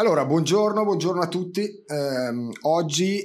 [0.00, 1.60] Allora, buongiorno, buongiorno a tutti.
[1.60, 3.18] Eh, oggi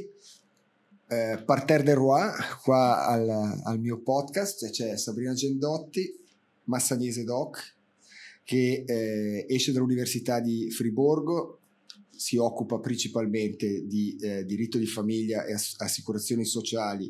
[1.08, 2.30] eh, Parterre del Roi,
[2.64, 3.30] qua al,
[3.64, 6.14] al, mio podcast, c'è Sabrina Gendotti,
[6.66, 7.78] Massagnese Doc,
[8.44, 11.60] che eh, esce dall'Università di Friburgo,
[12.10, 17.10] si occupa principalmente di eh, diritto di famiglia e ass- assicurazioni sociali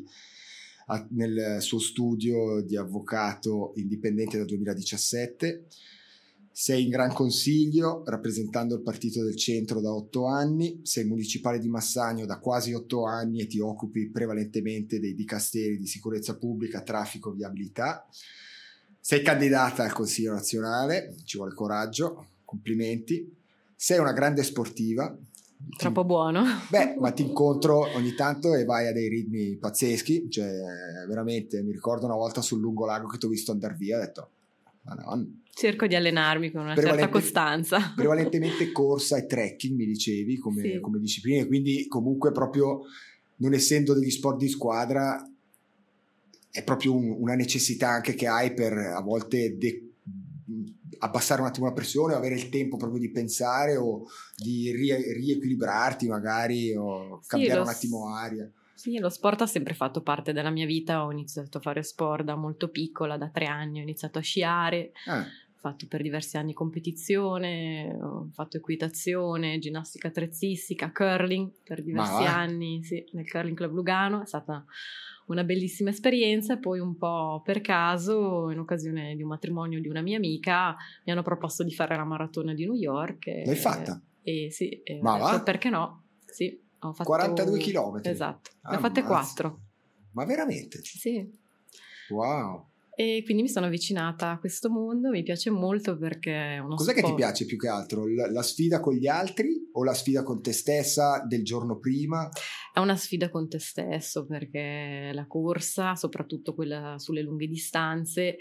[0.86, 5.64] a, nel suo studio di avvocato indipendente dal 2017
[6.58, 11.68] sei in Gran Consiglio, rappresentando il Partito del Centro da otto anni, sei municipale di
[11.68, 17.30] Massagno da quasi otto anni e ti occupi prevalentemente dei dicasteri di sicurezza pubblica, traffico,
[17.30, 18.06] viabilità.
[18.98, 23.30] Sei candidata al Consiglio nazionale, ci vuole coraggio, complimenti.
[23.76, 25.14] Sei una grande sportiva.
[25.76, 26.42] Troppo buono.
[26.70, 30.50] Beh, ma ti incontro ogni tanto e vai a dei ritmi pazzeschi, cioè
[31.06, 34.30] veramente mi ricordo una volta sul lungolago che ti ho visto andare via, ho detto,
[34.86, 35.26] Madonna.
[35.52, 37.92] Cerco di allenarmi con una certa costanza.
[37.96, 40.80] Prevalentemente corsa e trekking, mi dicevi, come, sì.
[40.80, 42.80] come discipline, quindi comunque proprio
[43.36, 45.22] non essendo degli sport di squadra
[46.50, 49.90] è proprio un, una necessità anche che hai per a volte de-
[50.98, 55.12] abbassare un attimo la pressione o avere il tempo proprio di pensare o di rie-
[55.12, 58.50] riequilibrarti magari o cambiare sì, un attimo aria.
[58.76, 62.24] Sì, lo sport ha sempre fatto parte della mia vita, ho iniziato a fare sport
[62.24, 65.20] da molto piccola, da tre anni ho iniziato a sciare, ah.
[65.20, 72.84] ho fatto per diversi anni competizione, ho fatto equitazione, ginnastica attrezzistica, curling per diversi anni,
[72.84, 74.62] sì, nel Curling Club Lugano, è stata
[75.28, 79.88] una bellissima esperienza e poi un po' per caso, in occasione di un matrimonio di
[79.88, 83.26] una mia amica, mi hanno proposto di fare la maratona di New York.
[83.28, 83.98] E, L'hai fatta?
[84.22, 85.40] E, sì, e Ma va?
[85.40, 86.02] perché no?
[86.26, 86.64] Sì.
[86.80, 87.08] Ho fatto...
[87.08, 88.00] 42 km.
[88.02, 89.60] Esatto, ah, ne ho fatte 4.
[90.12, 90.80] Ma veramente?
[90.82, 91.28] Sì.
[92.10, 92.66] Wow.
[92.98, 96.92] E quindi mi sono avvicinata a questo mondo, mi piace molto perché è uno Cos'è
[96.92, 97.04] sport...
[97.04, 98.06] che ti piace più che altro?
[98.06, 102.26] La, la, sfida con gli altri o la sfida con te stessa del giorno prima?
[102.72, 108.38] È una sfida con te stesso perché la corsa, soprattutto quella sulle lunghe distanze,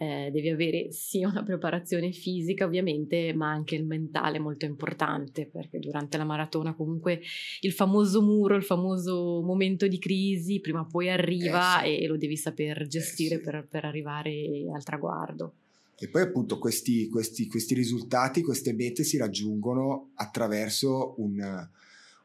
[0.00, 5.78] eh, devi avere sia una preparazione fisica ovviamente, ma anche il mentale molto importante, perché
[5.78, 7.20] durante la maratona comunque
[7.60, 12.02] il famoso muro, il famoso momento di crisi, prima o poi arriva eh sì.
[12.02, 13.44] e lo devi saper gestire eh sì.
[13.44, 14.32] per, per, arrivare
[14.74, 15.52] al traguardo.
[15.98, 21.68] E poi appunto questi, questi, questi risultati, queste mete si raggiungono attraverso un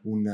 [0.06, 0.28] un,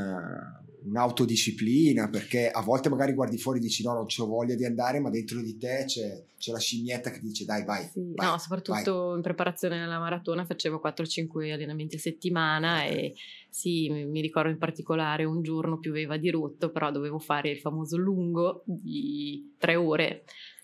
[0.84, 5.00] un'autodisciplina, perché a volte magari guardi fuori e dici no, non ho voglia di andare,
[5.00, 7.84] ma dentro di te c'è, c'è la scimmietta che dice dai, vai.
[7.92, 9.16] Sì, vai no, soprattutto vai.
[9.18, 13.14] in preparazione alla maratona facevo 4-5 allenamenti a settimana e
[13.50, 17.98] sì, mi ricordo in particolare un giorno pioveva di rotto, però dovevo fare il famoso
[17.98, 20.24] lungo di tre ore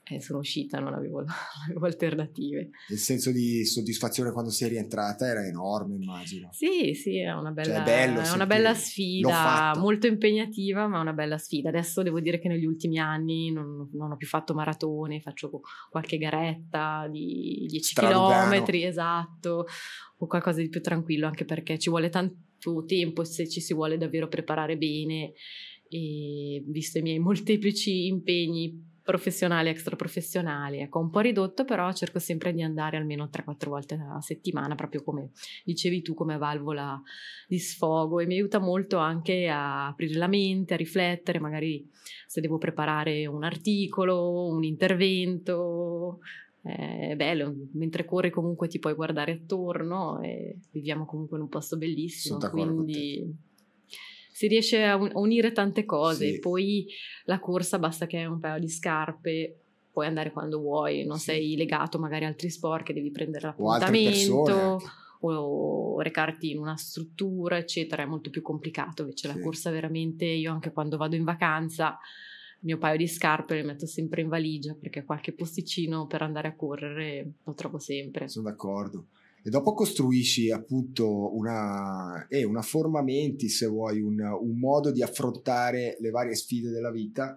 [0.09, 1.33] eh, sono uscita, non avevo, non
[1.65, 2.69] avevo, alternative.
[2.89, 6.49] Il senso di soddisfazione quando sei rientrata era enorme, immagino.
[6.51, 11.37] Sì, sì, è una bella, cioè, è una bella sfida, molto impegnativa, ma una bella
[11.37, 11.69] sfida.
[11.69, 15.49] Adesso devo dire che negli ultimi anni non, non ho più fatto maratone, faccio
[15.89, 19.65] qualche garetta di 10 km, esatto,
[20.17, 22.45] o qualcosa di più tranquillo, anche perché ci vuole tanto
[22.85, 25.33] tempo se ci si vuole davvero preparare bene
[25.89, 30.79] e visto i miei molteplici impegni professionali, extraprofessionali.
[30.79, 35.01] Ecco, un po' ridotto, però cerco sempre di andare almeno 3-4 volte a settimana, proprio
[35.01, 35.31] come
[35.63, 37.01] dicevi tu, come valvola
[37.47, 41.89] di sfogo e mi aiuta molto anche a aprire la mente, a riflettere, magari
[42.27, 46.19] se devo preparare un articolo, un intervento.
[46.61, 51.77] È bello, mentre corri comunque ti puoi guardare attorno e viviamo comunque in un posto
[51.77, 53.23] bellissimo, quindi
[54.37, 56.33] si riesce a, unire tante cose.
[56.33, 56.39] Sì.
[56.39, 56.85] Poi
[57.25, 59.61] la corsa basta che hai un paio di scarpe,
[59.91, 61.31] puoi andare quando vuoi, non sì.
[61.31, 64.79] sei legato magari a altri sport che devi prendere l'appuntamento
[65.21, 68.03] o, o recarti in una struttura, eccetera.
[68.03, 69.01] È molto più complicato.
[69.01, 69.35] Invece sì.
[69.35, 71.97] la corsa veramente, io anche quando vado in vacanza
[72.59, 76.49] il mio paio di scarpe le metto sempre in valigia perché qualche posticino per andare
[76.49, 78.27] a correre lo trovo sempre.
[78.27, 79.07] Sono d'accordo
[79.47, 85.01] e dopo costruisci appunto una, eh, una forma menti, se vuoi, un, un, modo di
[85.01, 87.33] affrontare le varie sfide della vita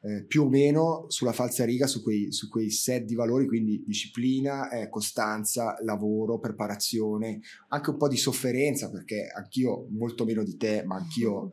[0.00, 3.84] eh, più o meno sulla falsa riga, su quei, su quei set di valori, quindi
[3.84, 10.56] disciplina, eh, costanza, lavoro, preparazione, anche un po' di sofferenza, perché anch'io, molto meno di
[10.56, 11.50] te, ma anch'io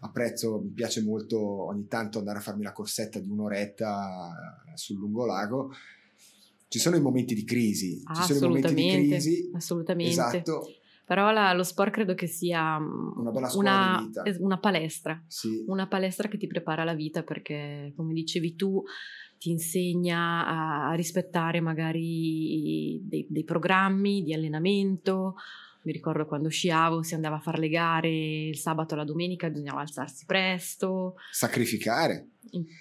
[0.00, 4.34] apprezzo, mi piace molto ogni tanto andare a farmi la corsetta di un'oretta
[4.74, 5.70] sul lungolago
[6.68, 8.02] ci sono i momenti di crisi.
[8.26, 9.50] Ci sono i momenti di crisi.
[9.54, 10.12] Assolutamente.
[10.12, 10.66] Esatto.
[11.06, 14.10] Però la, lo sport credo che sia mm, una, bella una,
[14.40, 15.62] una palestra, sì.
[15.68, 18.82] una palestra che ti prepara la vita perché, come dicevi tu,
[19.38, 25.34] ti insegna a, a rispettare magari dei, dei, programmi di allenamento,
[25.86, 28.10] mi ricordo quando sciavo, si andava a fare le gare
[28.48, 31.14] il sabato e la domenica, bisognava alzarsi presto.
[31.30, 32.30] Sacrificare.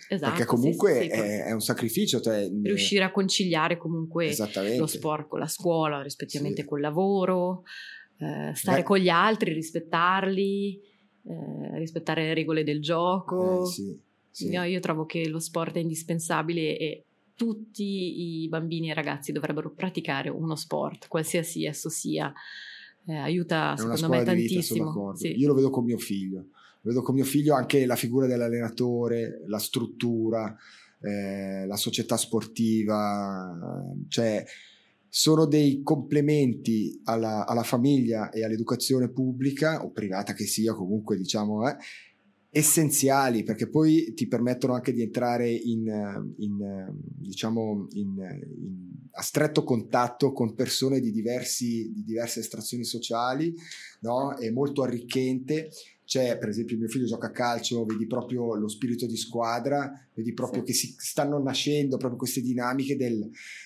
[0.10, 2.20] Esatto, Perché comunque sì, sì, è, è, un sacrificio.
[2.20, 4.36] Cioè, riuscire a conciliare comunque
[4.76, 6.68] lo sport con la scuola, rispettivamente sì.
[6.68, 7.62] col lavoro,
[8.18, 8.84] eh, stare Beh.
[8.84, 10.82] con gli altri, rispettarli,
[11.28, 13.66] eh, rispettare le regole del gioco.
[13.70, 17.06] Eh, io, io trovo che lo sport è indispensabile e
[17.36, 22.34] tutti i bambini e ragazzi dovrebbero praticare uno sport, qualsiasi esso sia.
[23.08, 25.12] Eh, aiuta secondo me tantissimo.
[25.12, 25.38] Vita, sì.
[25.38, 26.48] Io lo vedo con mio figlio.
[26.82, 30.56] Vedo con mio figlio anche la figura dell'allenatore, la struttura,
[31.02, 33.58] eh, la società sportiva,
[34.08, 34.44] cioè
[35.08, 41.68] sono dei complementi alla, alla, famiglia e all'educazione pubblica o privata che sia comunque diciamo
[41.70, 41.78] eh,
[42.56, 49.66] essenziali perché poi ti permettono anche di entrare in, in diciamo in, in, a stretto
[49.66, 53.54] contatto con persone di, diversi, di diverse estrazioni sociali
[54.04, 54.38] no?
[54.38, 55.70] è molto arricchente
[56.06, 60.32] c'è per esempio mio figlio gioca a calcio vedi proprio lo spirito di squadra vedi
[60.32, 60.68] proprio sì.
[60.68, 63.18] che si stanno nascendo proprio queste dinamiche del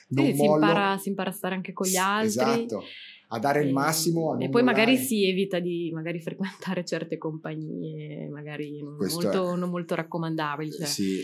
[0.08, 2.84] non sì, si, impara, si impara a stare anche con gli altri esatto
[3.32, 4.38] a dare il massimo.
[4.40, 10.72] e poi magari si evita di magari frequentare certe compagnie, magari molto, non molto raccomandabili.
[10.72, 10.86] Cioè.
[10.86, 11.22] Sì,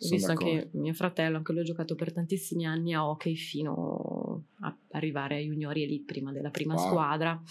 [0.00, 0.50] ho visto d'accordo.
[0.50, 5.36] anche mio fratello, anche lui ha giocato per tantissimi anni a hockey fino a arrivare
[5.36, 6.86] ai juniori elite prima della prima wow.
[6.86, 7.42] squadra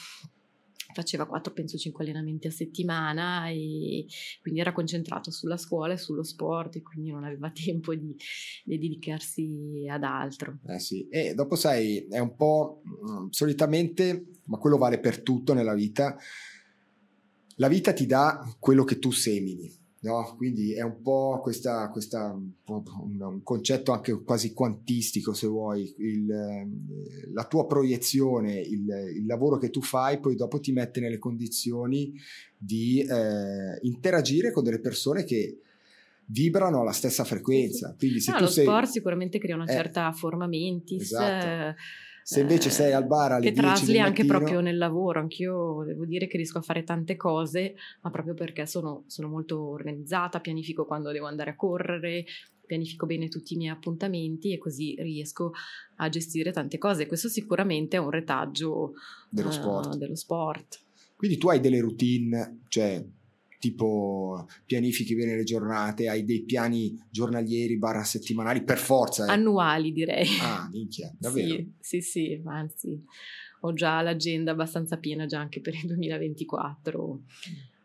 [0.98, 4.08] faceva 4 penso 5 allenamenti a settimana e
[4.42, 8.16] quindi era concentrato sulla scuola e sullo sport e quindi non aveva tempo di,
[8.64, 10.58] di dedicarsi ad altro.
[10.66, 15.54] Eh sì, e dopo sai, è un po' mm, solitamente, ma quello vale per tutto
[15.54, 16.18] nella vita,
[17.58, 20.36] la vita ti dà quello che tu semini No?
[20.38, 26.26] Quindi è un po' questa, questa un, un, concetto anche quasi quantistico, se vuoi, il,
[27.34, 32.14] la tua proiezione, il, il, lavoro che tu fai, poi dopo ti mette nelle condizioni
[32.58, 35.60] di eh, interagire con delle persone che
[36.28, 37.94] vibrano alla stessa frequenza.
[37.98, 38.66] Quindi se no, tu lo sei...
[38.66, 41.02] sport sicuramente crea una eh, certa forma mentis.
[41.02, 41.46] Esatto.
[41.46, 41.76] Eh,
[42.28, 46.04] se invece sei al bar alle che 10 trasli anche proprio nel lavoro, anch'io devo
[46.04, 50.84] dire che riesco a fare tante cose, ma proprio perché sono, sono molto organizzata, pianifico
[50.84, 52.26] quando devo andare a correre,
[52.66, 55.54] pianifico bene tutti i miei appuntamenti e così riesco
[55.96, 57.06] a gestire tante cose.
[57.06, 58.96] Questo sicuramente è un retaggio
[59.30, 59.96] dello, uh, sport.
[59.96, 60.80] dello sport.
[61.16, 63.02] Quindi tu hai delle routine, cioè
[63.60, 69.26] tipo pianifichi bene le giornate, hai dei piani giornalieri barra settimanali per forza.
[69.26, 69.32] Eh.
[69.32, 70.28] Annuali direi.
[70.42, 71.56] Ah, minchia, davvero?
[71.80, 73.04] Sì, sì, sì, anzi
[73.62, 77.22] ho già l'agenda abbastanza piena già anche per il 2024.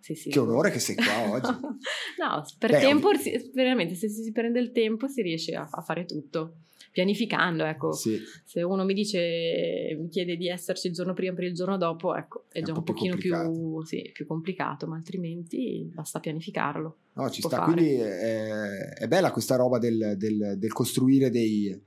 [0.02, 0.30] Sì, sì.
[0.30, 1.46] Che onore che sei qua oggi.
[2.18, 5.80] no, per Beh, tempo, ovvi- veramente se si prende il tempo si riesce a, a
[5.80, 6.56] fare tutto
[6.90, 7.92] pianificando, ecco.
[7.92, 8.20] Sì.
[8.44, 12.16] Se uno mi dice, mi chiede di esserci il giorno prima per il giorno dopo,
[12.16, 16.96] ecco, è, è già un, un pochino più, sì, più, complicato, ma altrimenti basta pianificarlo.
[17.14, 17.72] No, ci sta, fare.
[17.72, 21.80] quindi è, è, bella questa roba del, del, del costruire dei,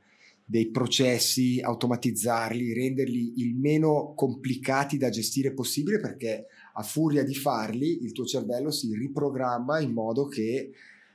[0.44, 6.46] dei processi, automatizzarli, renderli il meno complicati da gestire possibile perché
[6.78, 10.72] a furia di farli il tuo cervello si riprogramma in modo che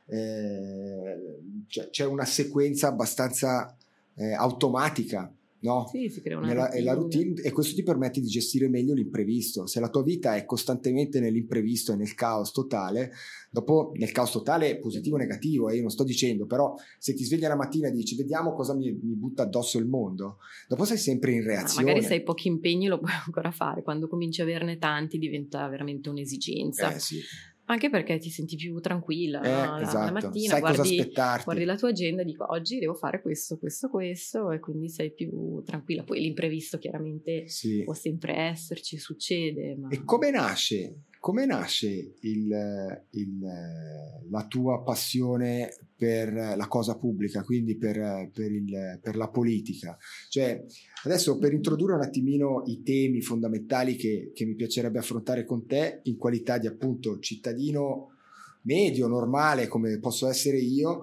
[0.06, 1.18] eh,
[1.90, 3.76] c'è una sequenza abbastanza
[4.14, 5.32] eh, automatica.
[5.60, 5.86] No?
[5.90, 6.84] Sì, si crea una Nella, routine.
[6.84, 9.66] La routine e questo ti permette di gestire meglio l'imprevisto.
[9.66, 13.12] Se la tua vita è costantemente nell'imprevisto e nel caos totale,
[13.50, 17.24] dopo nel caos totale positivo o negativo, eh, io non sto dicendo, però se ti
[17.24, 20.96] svegli la mattina e dici vediamo cosa mi, mi butta addosso il mondo, dopo sei
[20.96, 21.84] sempre in reazione.
[21.84, 25.18] Ma magari se hai pochi impegni lo puoi ancora fare, quando cominci a averne tanti
[25.18, 26.94] diventa veramente un'esigenza.
[26.94, 27.20] Eh sì
[27.70, 29.78] anche perché ti senti più tranquilla eh, no?
[29.78, 30.04] esatto.
[30.04, 31.12] la mattina, sai guardi,
[31.44, 35.12] guardi, la tua agenda e dico oggi devo fare questo, questo, questo e quindi sei
[35.12, 36.02] più tranquilla.
[36.02, 37.84] Poi l'imprevisto chiaramente sì.
[37.84, 39.76] può sempre esserci, succede.
[39.76, 39.88] Ma...
[39.88, 43.38] E come nasce come nasce il, il,
[44.30, 49.98] la tua passione per la cosa pubblica, quindi per, per, il, per, la politica?
[50.30, 50.64] Cioè,
[51.04, 56.00] adesso per introdurre un attimino i temi fondamentali che, che mi piacerebbe affrontare con te
[56.04, 58.14] in qualità di appunto cittadino
[58.62, 61.02] medio, normale, come posso essere io,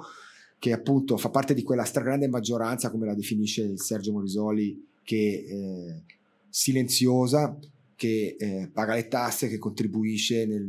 [0.58, 6.02] che appunto fa parte di quella stragrande maggioranza, come la definisce Sergio Morisoli, che eh,
[6.50, 7.56] silenziosa,
[7.98, 10.68] che eh, paga le tasse, che contribuisce nel,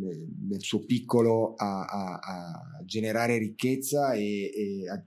[0.48, 5.04] nel suo piccolo a, a, a generare ricchezza e, e, a,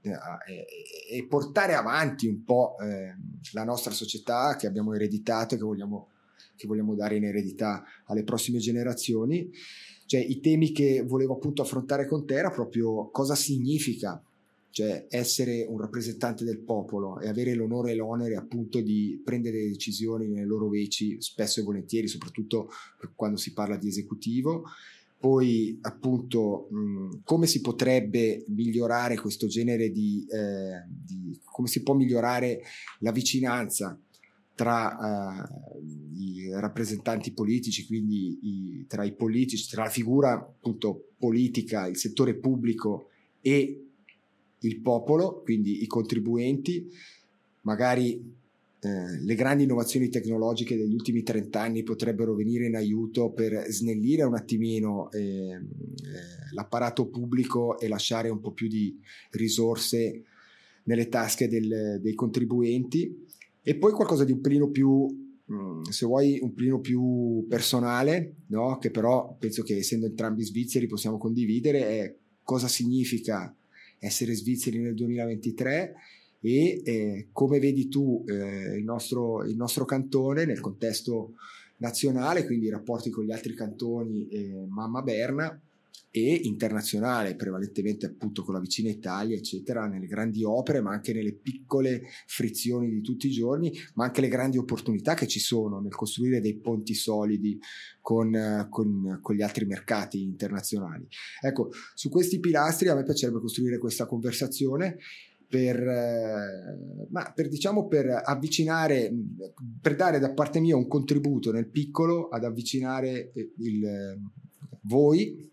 [1.09, 3.15] e, portare avanti un po' eh,
[3.53, 6.09] la nostra società che abbiamo ereditato e che vogliamo,
[6.55, 9.49] che vogliamo dare in eredità alle prossime generazioni.
[10.05, 14.21] Cioè, i temi che volevo appunto affrontare con te era proprio cosa significa
[14.71, 20.27] cioè essere un rappresentante del popolo e avere l'onore e l'onere appunto di prendere decisioni
[20.27, 22.69] nelle loro veci spesso e volentieri, soprattutto
[23.15, 24.63] quando si parla di esecutivo.
[25.19, 31.93] Poi appunto mh, come si potrebbe migliorare questo genere di, eh, di, come si può
[31.93, 32.61] migliorare
[32.99, 33.99] la vicinanza
[34.55, 41.87] tra uh, i rappresentanti politici, quindi i, tra i politici, tra la figura appunto politica,
[41.87, 43.09] il settore pubblico
[43.41, 43.90] e
[44.61, 46.87] il popolo, quindi i contribuenti,
[47.61, 48.39] magari
[48.83, 54.23] eh, le grandi innovazioni tecnologiche degli ultimi 30 anni potrebbero venire in aiuto per snellire
[54.23, 55.59] un attimino eh, eh,
[56.53, 58.99] l'apparato pubblico e lasciare un po' più di
[59.31, 60.23] risorse
[60.85, 63.27] nelle tasche del, dei contribuenti
[63.61, 65.05] e poi qualcosa di un pelino più
[65.51, 68.79] mm, se vuoi un pelino più personale no?
[68.79, 73.55] che però penso che essendo entrambi svizzeri possiamo condividere è cosa significa
[74.01, 75.93] essere svizzeri nel 2023
[76.41, 81.35] e eh, come vedi tu eh, il, nostro, il, nostro, cantone nel contesto
[81.77, 85.59] nazionale, quindi i rapporti con gli altri cantoni eh, Mamma Berna
[86.13, 91.33] e internazionale, prevalentemente appunto con la vicina Italia, eccetera, nelle grandi opere, ma anche nelle
[91.33, 95.95] piccole frizioni di tutti i giorni, ma anche le grandi opportunità che ci sono nel
[95.95, 97.57] costruire dei ponti solidi
[98.01, 101.07] con, con, con gli altri mercati internazionali.
[101.39, 104.97] Ecco, su questi pilastri a me piacerebbe costruire questa conversazione
[105.47, 109.13] per, eh, ma per, diciamo, per avvicinare,
[109.81, 114.19] per dare da parte mia un contributo nel piccolo ad avvicinare il,
[114.83, 115.49] voi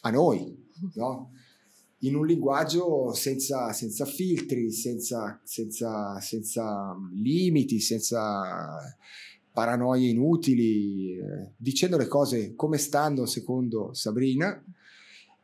[0.00, 0.56] a noi,
[0.94, 1.32] no?
[2.02, 8.96] in un linguaggio senza, senza filtri, senza, senza, senza, limiti, senza
[9.52, 14.62] paranoie inutili, eh, dicendo le cose come stanno secondo Sabrina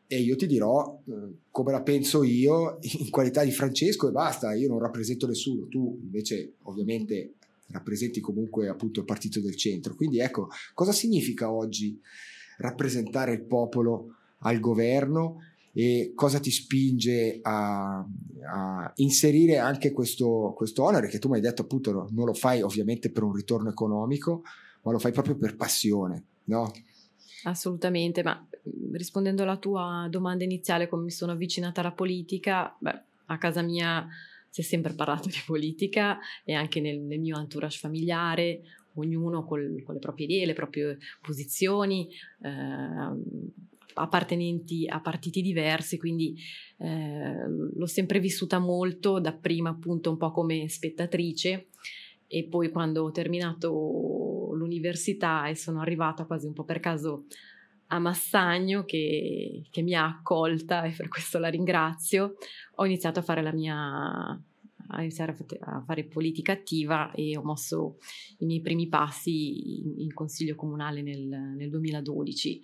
[0.07, 4.55] e io ti dirò eh, come la penso io in qualità di Francesco e basta,
[4.55, 7.35] io non rappresento nessuno, tu invece ovviamente
[7.69, 9.97] rappresenti comunque appunto il partito del centro.
[9.97, 11.99] Quindi ecco, cosa significa oggi
[12.59, 15.41] rappresentare il popolo al governo
[15.73, 21.41] e cosa ti spinge a, a inserire anche questo, questo, onere che tu mi hai
[21.41, 24.43] detto appunto non lo fai ovviamente per un ritorno economico,
[24.83, 26.71] ma lo fai proprio per passione, no?
[27.45, 28.47] Assolutamente, ma
[28.93, 34.07] rispondendo alla tua domanda iniziale, come mi sono avvicinata alla politica, beh, a casa mia
[34.49, 38.61] si è sempre parlato di politica e anche nel, nel mio entourage familiare,
[38.95, 42.09] ognuno col, con le proprie idee, le proprie posizioni.
[42.41, 46.37] Eh, appartenenti a partiti diversi, quindi
[46.79, 51.69] eh, l'ho sempre vissuta molto, dapprima appunto un po' come spettatrice
[52.27, 57.27] e poi quando ho terminato l'università e sono arrivata quasi un po' per caso
[57.89, 62.37] a Massagno che, che mi ha accolta e per questo la ringrazio,
[62.77, 64.43] ho iniziato a fare la mia
[64.89, 67.99] a iniziare a fare politica attiva e ho mosso
[68.39, 72.61] i miei primi passi in, consiglio comunale nel, nel 2012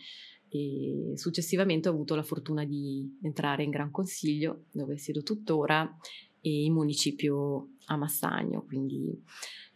[0.50, 5.96] e successivamente ho avuto la fortuna di entrare in Gran Consiglio dove siedo tuttora
[6.40, 9.16] e in municipio a Massagno, quindi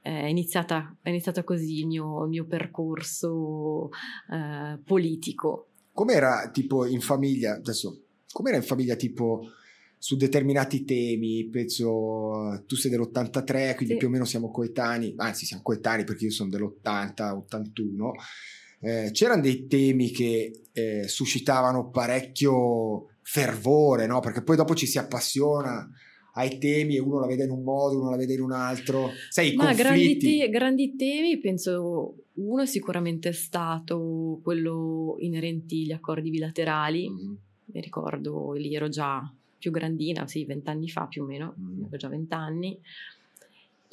[0.02, 3.90] eh, è, iniziata, è iniziato così il mio, il mio percorso
[4.31, 5.69] eh, politico.
[5.93, 8.02] Com'era tipo in famiglia, adesso,
[8.33, 9.47] com'era in famiglia tipo
[9.97, 13.99] su determinati temi, penso tu sei dell'83, quindi sì.
[13.99, 18.12] più o meno siamo coetanei, anzi siamo coetanei perché io sono dell'80, 81,
[18.85, 24.21] eh, c'erano dei temi che eh, suscitavano parecchio fervore, no?
[24.21, 25.88] Perché poi dopo ci si appassiona
[26.35, 29.11] ai temi e uno la vede in un modo, uno la vede in un altro.
[29.31, 36.31] Sai, Ma grandi, te- grandi, temi, penso uno è sicuramente stato quello inerenti agli accordi
[36.31, 37.09] bilaterali.
[37.09, 37.35] Mm.
[37.67, 41.81] Mi ricordo, lì ero già più grandina, sì, vent'anni fa più o meno, mm.
[41.81, 42.79] avevo già vent'anni.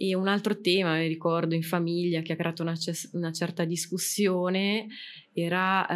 [0.04, 2.74] E un altro tema, mi ricordo, in famiglia che ha creato una,
[3.12, 4.88] una certa discussione
[5.32, 5.88] era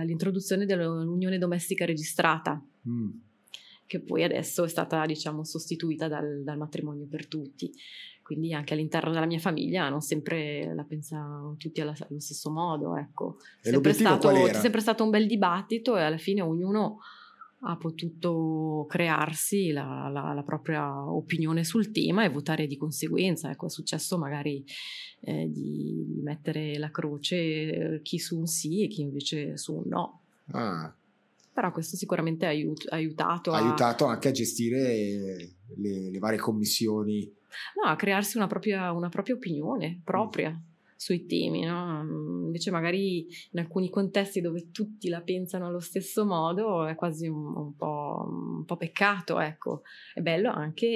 [0.00, 3.10] eh, l'introduzione dell'unione domestica registrata, mm.
[3.84, 7.70] che poi adesso è stata, diciamo, sostituita dal, dal, matrimonio per tutti.
[8.22, 12.96] Quindi anche all'interno della mia famiglia non sempre la pensano tutti alla, allo stesso modo,
[12.96, 13.36] ecco.
[13.60, 17.00] È sempre stato, sempre stato un bel dibattito e alla fine ognuno
[17.62, 23.50] ha potuto crearsi la, la, la, propria opinione sul tema e votare di conseguenza.
[23.50, 24.64] Ecco, è successo magari
[25.20, 29.82] eh, di, mettere la croce eh, chi su un sì e chi invece su un
[29.86, 30.22] no.
[30.52, 30.94] Ah.
[31.52, 33.52] Però questo sicuramente ha aiut- aiutato.
[33.52, 37.30] Ha aiutato anche a gestire le, le, varie commissioni.
[37.82, 40.50] No, a crearsi una propria, una propria opinione propria.
[40.50, 40.68] Mm
[41.00, 42.02] sui temi, no?
[42.44, 47.56] Invece magari in alcuni contesti dove tutti la pensano allo stesso modo è quasi un,
[47.56, 49.80] un, po', un po', peccato, ecco.
[50.12, 50.86] È bello anche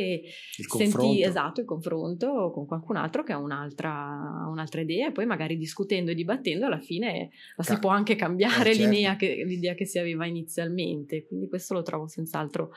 [0.58, 5.24] il senti, esatto, il confronto con qualcun altro che ha un'altra, un'altra, idea e poi
[5.24, 9.16] magari discutendo e dibattendo alla fine la si può anche cambiare eh, certo.
[9.16, 12.72] che, l'idea che si aveva inizialmente, quindi questo lo trovo senz'altro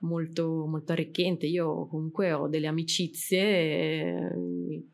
[0.00, 1.46] molto, molto arricchente.
[1.46, 4.84] Io comunque ho delle amicizie eh,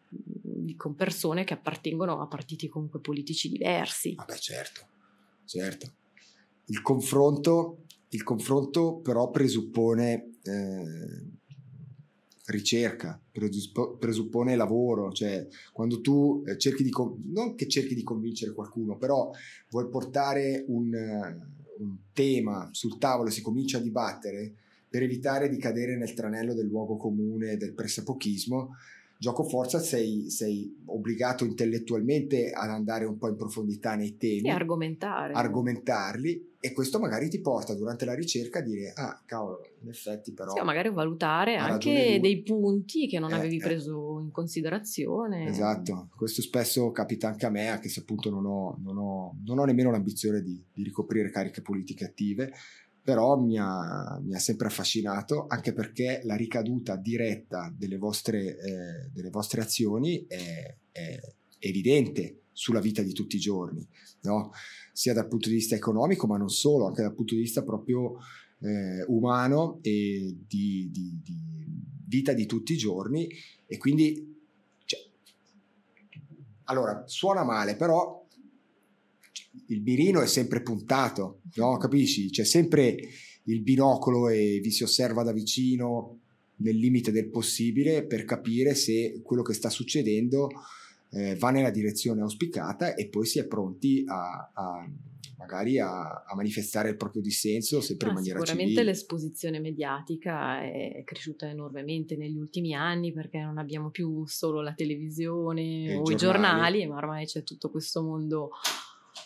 [0.76, 4.14] con persone che appartengono a partiti comunque politici diversi.
[4.14, 4.86] Vabbè, certo,
[5.44, 5.92] certo.
[6.66, 11.34] Il confronto, il confronto però presuppone eh,
[12.46, 13.20] ricerca,
[13.98, 16.92] presuppone lavoro, cioè quando tu eh, cerchi di,
[17.32, 19.30] non che cerchi di convincere qualcuno, però
[19.70, 20.92] vuoi portare un,
[21.78, 24.54] un tema sul tavolo e si comincia a dibattere,
[24.88, 28.74] per evitare di cadere nel tranello del luogo comune, del pressapochismo,
[29.18, 34.48] gioco forza sei, sei, obbligato intellettualmente ad andare un po' in profondità nei temi.
[34.48, 35.32] E argomentare.
[35.32, 40.32] Argomentarli e questo magari ti porta durante la ricerca a dire ah cavolo in effetti
[40.32, 43.60] però sì, magari valutare anche dei punti che non eh, avevi eh.
[43.60, 48.78] preso in considerazione esatto questo spesso capita anche a me anche se appunto non ho,
[48.82, 52.52] non ho, non ho nemmeno l'ambizione di, di ricoprire cariche politiche attive
[53.06, 59.10] però mi ha, mi ha, sempre affascinato anche perché la ricaduta diretta delle vostre, eh,
[59.12, 61.16] delle vostre azioni è, è,
[61.60, 63.86] evidente sulla vita di tutti i giorni,
[64.22, 64.50] no?
[64.92, 68.16] sia dal punto di vista economico ma non solo, anche dal punto di vista proprio
[68.58, 71.34] eh, umano e di, di, di,
[72.08, 73.28] vita di tutti i giorni
[73.66, 74.36] e quindi
[74.84, 74.98] cioè,
[76.64, 78.25] allora suona male però
[79.68, 81.76] il mirino è sempre puntato, no?
[81.76, 82.30] Capisci?
[82.30, 82.96] C'è sempre
[83.44, 86.20] il binocolo e vi si osserva da vicino
[86.56, 90.48] nel limite del possibile per capire se quello che sta succedendo
[91.10, 94.88] eh, va nella direzione auspicata e poi si è pronti a, a
[95.38, 98.90] magari a, a, manifestare il proprio dissenso sempre ah, in maniera sicuramente civile.
[98.90, 105.94] l'esposizione mediatica è cresciuta enormemente negli ultimi anni perché non abbiamo più solo la televisione
[105.94, 106.12] o giornali.
[106.12, 108.50] i giornali ma ormai c'è tutto questo mondo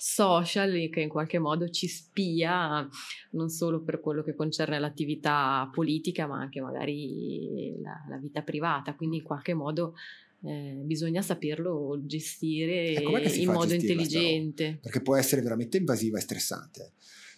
[0.03, 2.89] social che in qualche modo ci spia
[3.33, 8.95] non solo per quello che concerne l'attività politica ma anche magari la, la vita privata.
[8.95, 9.95] Quindi in qualche modo
[10.43, 14.79] eh, bisogna saperlo gestire in modo intelligente.
[14.81, 16.93] Perché può essere veramente invasiva e stressante.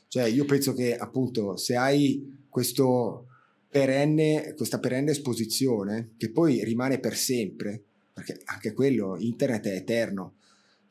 [0.07, 3.27] Cioè io penso che appunto se hai questo
[3.69, 10.35] perenne, questa perenne esposizione che poi rimane per sempre perché anche quello internet è eterno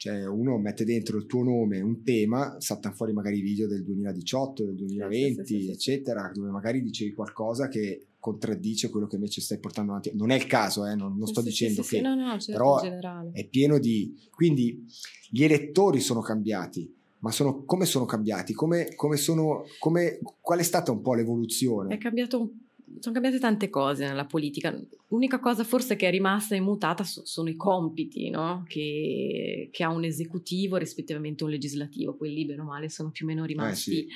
[0.01, 4.63] cioè uno mette dentro il tuo nome, un tema, saltano fuori magari video del 2018,
[4.65, 9.41] del 2020, sì, sì, sì, eccetera, dove magari dicevi qualcosa che contraddice quello che invece
[9.41, 10.11] stai portando avanti.
[10.15, 12.01] Non è il caso, eh, non, non sto dicendo che...
[12.01, 14.19] No, no, certo, però è pieno di...
[14.31, 14.87] Quindi
[15.29, 18.53] gli elettori sono cambiati, ma sono, come sono cambiati?
[18.53, 21.93] Come, come sono, come, qual è stata un po' l'evoluzione?
[21.93, 22.49] È cambiato un
[22.99, 24.77] sono cambiate tante cose nella politica.
[25.07, 28.63] L'unica cosa forse che è rimasta immutata sono i compiti no?
[28.67, 32.15] che, che, ha un esecutivo rispettivamente un legislativo.
[32.15, 34.07] Quelli, bene o male, sono più o meno rimasti eh sì.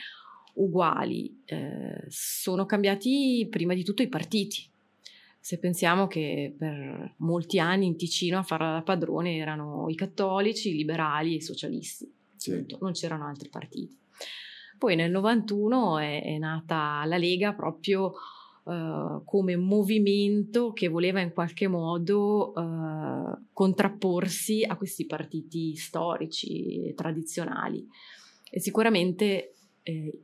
[0.56, 1.42] uguali.
[1.46, 4.68] Eh, sono cambiati prima di tutto i partiti.
[5.40, 10.70] Se pensiamo che per molti anni in Ticino a farla da padrone erano i cattolici,
[10.70, 12.12] i liberali e i socialisti.
[12.36, 12.66] Sì.
[12.80, 13.96] Non c'erano altri partiti.
[14.78, 18.14] Poi nel 91 è, è nata la Lega proprio
[18.66, 27.88] uh, come movimento che voleva in qualche modo uh, contrapporsi a questi partiti storici, tradizionali.
[28.50, 30.20] E sicuramente eh,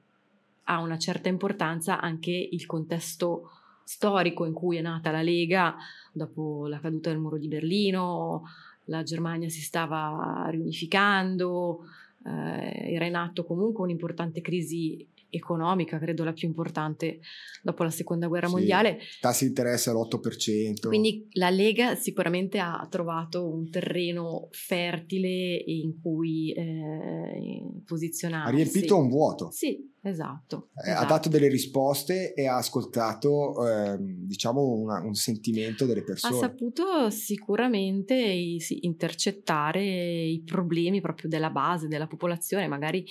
[0.66, 3.50] ha una certa importanza anche il contesto
[3.84, 5.76] storico in cui è nata la Lega
[6.14, 8.44] dopo la caduta del muro di Berlino,
[8.86, 11.80] la Germania si stava riunificando,
[12.26, 17.20] eh, era in atto comunque un'importante crisi economica, credo la più importante
[17.64, 19.00] dopo la seconda guerra sì, mondiale.
[19.20, 20.88] Tassi di interesse all'8%.
[20.88, 28.52] Quindi la Lega sicuramente ha trovato un terreno fertile in cui eh, posizionarsi.
[28.52, 29.50] Ha riempito un vuoto.
[29.52, 31.04] Sì, Esatto, eh, esatto.
[31.04, 36.36] Ha dato delle risposte e ha ascoltato, eh, diciamo, una, un sentimento delle persone.
[36.36, 42.68] Ha saputo sicuramente sì, intercettare i problemi proprio della base, della popolazione.
[42.68, 43.06] Magari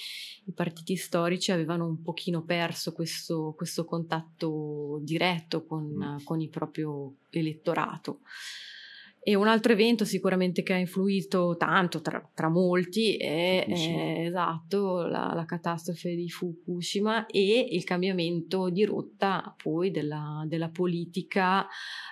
[0.47, 6.25] i partiti storici avevano un pochino perso questo, questo contatto diretto con, mm.
[6.25, 8.21] con il proprio elettorato.
[9.23, 15.07] E un altro evento sicuramente che ha influito tanto tra, tra molti è, è esatto,
[15.07, 21.67] la, la, catastrofe di Fukushima e il cambiamento di rotta poi della, della politica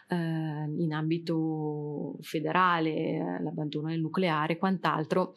[0.06, 5.34] eh, in ambito federale, l'abbandono del nucleare e quant'altro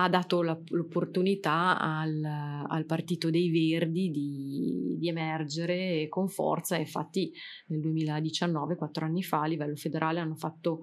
[0.00, 6.76] ha dato l'opportunità al, al, Partito dei Verdi di, di, emergere con forza.
[6.76, 7.32] Infatti
[7.66, 10.82] nel 2019, quattro anni fa, a livello federale hanno fatto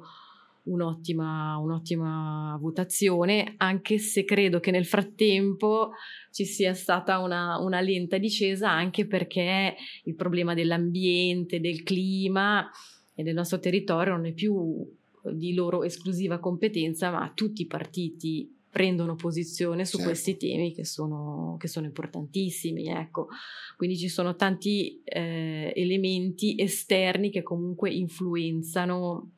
[0.64, 5.92] un'ottima, un'ottima votazione, anche se credo che nel frattempo
[6.32, 12.70] ci sia stata una, una lenta discesa, anche perché il problema dell'ambiente, del clima
[13.14, 14.86] e del nostro territorio non è più
[15.32, 20.12] di loro esclusiva competenza, ma tutti i partiti prendono posizione su certo.
[20.12, 22.90] questi temi che sono, che sono, importantissimi.
[22.90, 23.30] Ecco.
[23.78, 29.30] Quindi ci sono tanti eh, elementi esterni che comunque influenzano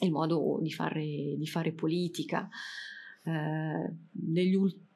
[0.00, 2.46] il modo di fare, di fare politica.
[3.24, 4.87] Eh, negli ultimi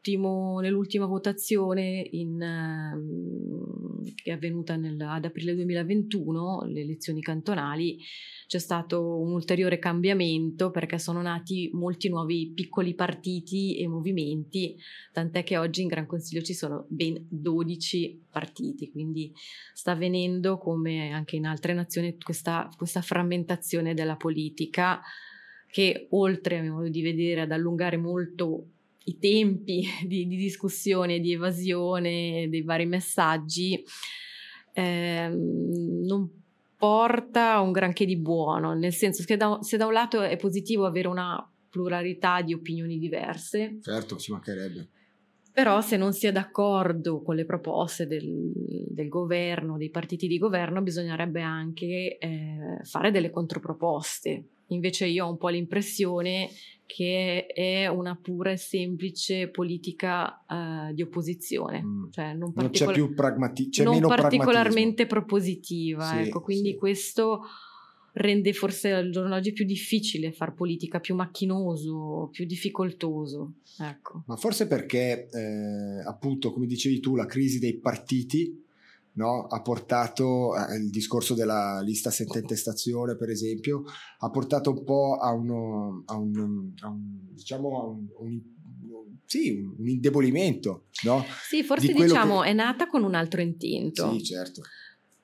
[0.60, 7.98] nell'ultima votazione in, uh, che è avvenuta nel, ad aprile 2021, le elezioni cantonali,
[8.48, 14.76] c'è stato un ulteriore cambiamento perché sono nati molti nuovi piccoli partiti e movimenti,
[15.12, 19.32] tant'è che oggi in Gran Consiglio ci sono ben 12 partiti, quindi
[19.72, 25.00] sta avvenendo come anche in altre nazioni questa, questa frammentazione della politica
[25.70, 28.66] che oltre a mio modo di vedere ad allungare molto
[29.04, 33.82] i tempi di, di discussione, di evasione dei vari messaggi,
[34.74, 36.40] eh, non
[36.76, 40.84] porta un granché di buono, nel senso che da, se da un lato è positivo
[40.84, 44.88] avere una pluralità di opinioni diverse, certo, ci mancherebbe.
[45.52, 48.52] Però se non si è d'accordo con le proposte del,
[48.88, 54.44] del governo, dei partiti di governo, bisognerebbe anche eh, fare delle controproposte.
[54.68, 56.48] Invece io ho un po' l'impressione
[56.94, 62.10] che è una pura e semplice politica uh, di opposizione, mm.
[62.10, 66.76] cioè non, particol- non c'è più pragmatismo, c'è non particolarmente propositiva, sì, ecco, quindi sì.
[66.76, 67.44] questo
[68.14, 73.54] rende forse al giorno d'oggi più difficile fare politica, più macchinoso, più difficoltoso.
[73.80, 74.24] Ecco.
[74.26, 78.61] Ma forse perché, eh, appunto, come dicevi tu, la crisi dei partiti
[79.14, 79.46] no?
[79.46, 83.84] ha portato eh, il discorso della lista senza intestazione, per esempio,
[84.18, 88.40] ha portato un po' a, uno, a un, a un, diciamo, a un, un
[89.32, 91.24] sì, un indebolimento, no?
[91.48, 92.48] Sì, forse Di diciamo che...
[92.48, 94.12] è nata con un altro intento.
[94.12, 94.60] Sì, certo.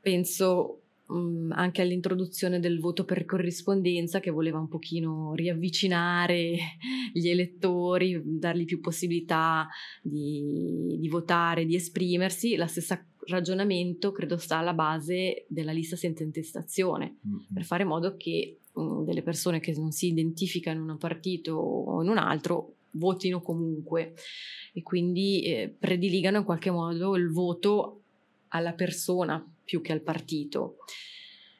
[0.00, 6.56] Penso mh, anche all'introduzione del voto per corrispondenza che voleva un pochino riavvicinare
[7.12, 9.68] gli elettori, dargli più possibilità
[10.00, 12.56] di, di votare, di esprimersi.
[12.56, 17.38] La stessa ragionamento credo sta alla base della lista senza intestazione, mm-hmm.
[17.52, 21.54] per fare in modo che um, delle persone che non si identificano in un partito
[21.54, 24.14] o in un altro votino comunque
[24.72, 28.00] e quindi eh, prediligano in qualche modo il voto
[28.48, 30.76] alla persona più che al partito.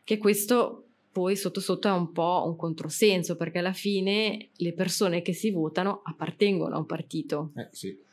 [0.04, 5.20] Che questo poi sotto sotto è un po' un controsenso perché alla fine le persone
[5.20, 7.52] che si votano appartengono a un partito.
[7.56, 8.06] Eh, sì.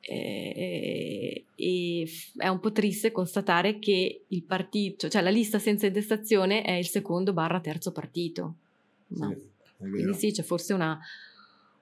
[0.00, 6.62] E, e, è un po' triste constatare che il partito, cioè la lista senza intestazione
[6.62, 8.54] è il secondo barra terzo partito.
[9.08, 9.28] No.
[9.28, 10.98] Sì, Quindi sì, c'è forse una,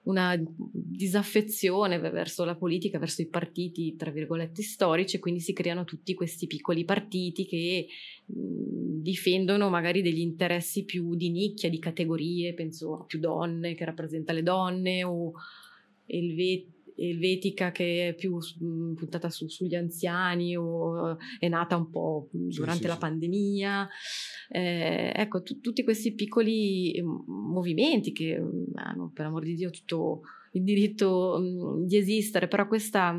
[0.03, 0.35] una
[0.71, 6.13] disaffezione verso la politica, verso i partiti, tra virgolette, storici, e quindi si creano tutti
[6.13, 7.87] questi piccoli partiti che
[8.25, 13.85] mh, difendono magari degli interessi più di nicchia, di categorie, penso a più donne, che
[13.85, 15.33] rappresenta le donne, o
[16.07, 21.89] il vet- elvetica che è più mh, puntata su, sugli anziani o è nata un
[21.89, 22.99] po' durante sì, la sì.
[22.99, 23.89] pandemia.
[24.49, 28.41] Eh, ecco, t- tutti questi piccoli movimenti che
[28.75, 30.21] hanno per amor di Dio tutto
[30.53, 33.15] il diritto mh, di esistere, però questa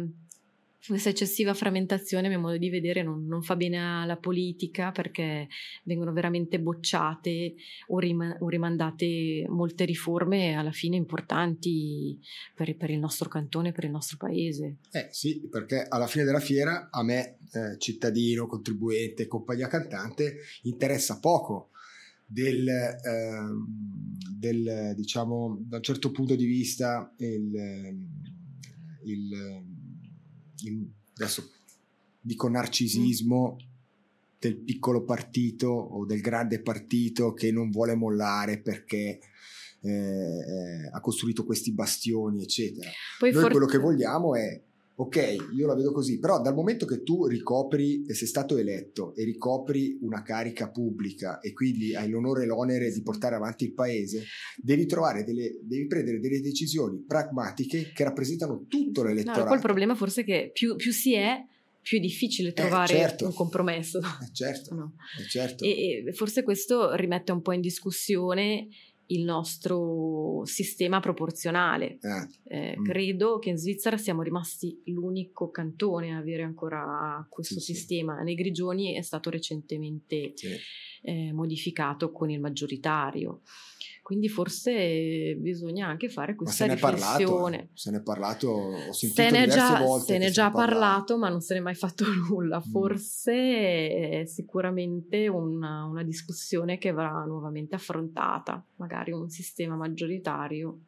[0.87, 5.49] questa eccessiva frammentazione, a mio modo di vedere, non, non, fa bene alla politica perché
[5.85, 7.55] vengono veramente bocciate
[7.89, 12.19] o, rim- o rimandate molte riforme alla fine importanti
[12.55, 14.79] per, per, il nostro cantone, per il nostro paese.
[14.91, 21.19] Eh sì, perché alla fine della fiera a me, eh, cittadino, contribuente, compagnia cantante, interessa
[21.21, 21.71] poco
[22.25, 23.39] del, eh,
[24.35, 27.99] del, diciamo, da un certo punto di vista il
[29.05, 29.63] il,
[31.15, 31.51] adesso
[32.21, 33.67] dico narcisismo mm.
[34.39, 39.21] del piccolo partito o del grande partito che non vuole mollare perché
[39.83, 42.91] eh, eh, ha costruito questi bastioni, eccetera.
[43.19, 44.63] Poi Noi for- quello che vogliamo è
[45.01, 49.15] ok, io la vedo così, però dal momento che tu ricopri e sei stato eletto
[49.15, 53.73] e ricopri una carica pubblica e quindi hai l'onore e l'onere di portare avanti il
[53.73, 54.25] paese,
[54.57, 59.41] devi trovare delle, devi prendere delle decisioni pragmatiche che rappresentano tutto l'elettorato.
[59.41, 61.47] No, poi il problema forse è che più, più si è,
[61.81, 63.25] più è difficile eh, trovare eh, certo.
[63.25, 64.01] un compromesso.
[64.01, 64.75] Eh, certo.
[64.75, 64.97] No.
[65.19, 65.65] Eh, certo.
[65.65, 68.69] E, e, forse questo rimette un po' in discussione
[69.11, 71.99] il nostro sistema proporzionale.
[72.01, 72.73] Eh.
[72.73, 72.85] Eh, mm.
[72.85, 78.19] Credo che in Svizzera siamo rimasti l'unico cantone a avere ancora questo sì, sistema.
[78.19, 78.25] Sì.
[78.25, 80.49] Nei Grigioni è stato recentemente sì.
[81.03, 83.43] eh, modificato con il maggioritario.
[84.11, 87.57] Quindi forse bisogna anche fare questa ma se riflessione.
[87.57, 90.07] Parlato, se ne è parlato, ho sentito se ne già, volte.
[90.07, 92.59] Se ne è già parlato, parlato, ma non se ne è mai fatto nulla.
[92.59, 92.71] Mm.
[92.73, 100.81] Forse è sicuramente una, una discussione che va nuovamente affrontata, magari un sistema maggioritario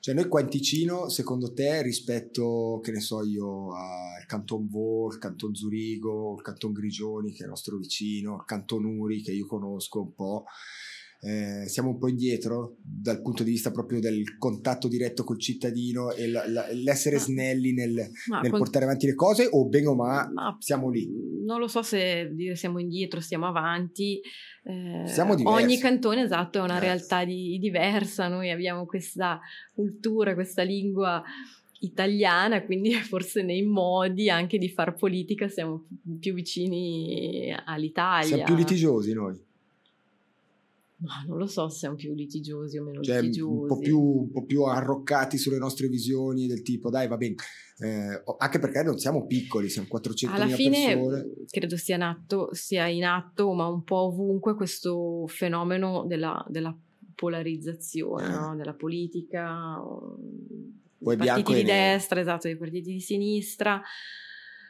[0.00, 5.12] cioè noi qua in Ticino, secondo te, rispetto, che ne so io, al Canton Vaud,
[5.12, 9.32] il Canton Zurigo, il Canton Grigioni, che è il nostro vicino, il Canton Uri, che
[9.32, 10.44] io conosco un po',
[11.20, 16.12] eh, siamo un po' indietro dal punto di vista proprio del contatto diretto col cittadino
[16.12, 18.58] e la, la, l'essere ma, snelli nel, nel con...
[18.58, 21.08] portare avanti le cose o bene o ma, ma, siamo lì?
[21.44, 24.20] Non lo so se dire siamo indietro, stiamo avanti.
[24.62, 25.62] Eh, siamo diversi.
[25.62, 26.86] Ogni cantone esatto è una diversi.
[26.86, 29.40] realtà di, diversa, noi abbiamo questa
[29.72, 31.22] cultura, questa lingua
[31.80, 35.86] italiana, quindi forse nei modi anche di far politica siamo
[36.20, 38.26] più vicini all'Italia.
[38.26, 39.45] Siamo più litigiosi noi.
[40.98, 43.50] Ma non lo so se siamo più litigiosi o meno cioè, litigiosi.
[43.50, 47.34] Un po, più, un po' più arroccati sulle nostre visioni del tipo, dai, va bene.
[47.78, 51.26] Eh, anche perché non siamo piccoli, siamo 400 Alla fine, persone.
[51.50, 56.74] credo sia in, atto, sia in atto, ma un po' ovunque, questo fenomeno della, della
[57.14, 58.30] polarizzazione eh.
[58.30, 58.56] no?
[58.56, 59.78] della politica,
[60.96, 63.82] dei partiti di destra, esatto, dei partiti di sinistra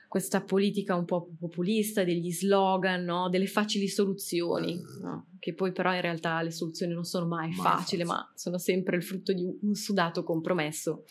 [0.08, 3.28] questa politica un po' populista, degli slogan, no?
[3.28, 5.02] delle facili soluzioni, eh.
[5.02, 5.26] no?
[5.38, 8.96] che poi però in realtà le soluzioni non sono mai, mai facili, ma sono sempre
[8.96, 11.04] il frutto di un sudato compromesso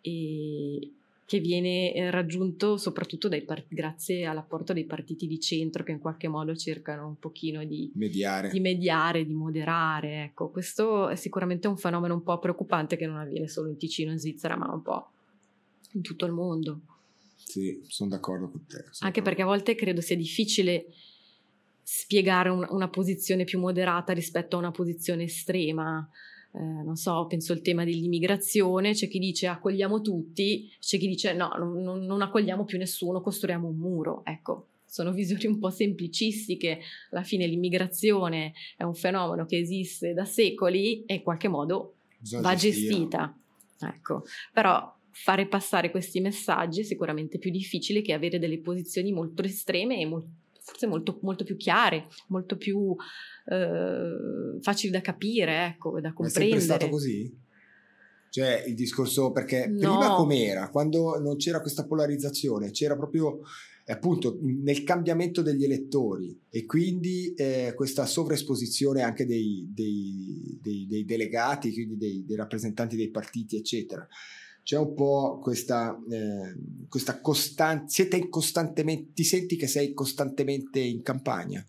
[0.00, 0.90] e
[1.24, 6.28] che viene eh, raggiunto soprattutto part- grazie all'apporto dei partiti di centro che in qualche
[6.28, 10.24] modo cercano un pochino di mediare, di, mediare, di moderare.
[10.24, 14.10] Ecco, questo è sicuramente un fenomeno un po' preoccupante che non avviene solo in Ticino,
[14.10, 15.10] in Svizzera, ma un po'
[15.92, 16.80] in tutto il mondo.
[17.44, 18.76] Sì, sono d'accordo con te.
[18.76, 19.22] Anche d'accordo.
[19.22, 20.86] perché a volte credo sia difficile
[21.82, 26.08] spiegare un, una posizione più moderata rispetto a una posizione estrema.
[26.54, 31.32] Eh, non so, penso al tema dell'immigrazione, c'è chi dice accogliamo tutti, c'è chi dice
[31.32, 34.22] no, non, non accogliamo più nessuno, costruiamo un muro.
[34.24, 40.26] Ecco, sono visioni un po' semplicistiche, alla fine l'immigrazione è un fenomeno che esiste da
[40.26, 43.36] secoli e in qualche modo Bisogna va gestita.
[43.80, 49.42] Ecco, però fare passare questi messaggi è sicuramente più difficile che avere delle posizioni molto
[49.42, 50.28] estreme e molto,
[50.60, 52.94] forse molto, molto, più chiare, molto più
[53.46, 56.56] eh, facili da capire, ecco, da comprendere.
[56.56, 57.40] è sempre stato così?
[58.30, 59.78] Cioè il discorso, perché no.
[59.78, 63.40] prima com'era, quando non c'era questa polarizzazione, c'era proprio
[63.86, 71.04] appunto nel cambiamento degli elettori e quindi eh, questa sovraesposizione anche dei, dei, dei, dei
[71.04, 74.08] delegati, quindi dei rappresentanti dei partiti, eccetera
[74.62, 76.54] c'è un po' questa, eh,
[76.88, 81.64] questa costanza, ti senti che sei costantemente in campagna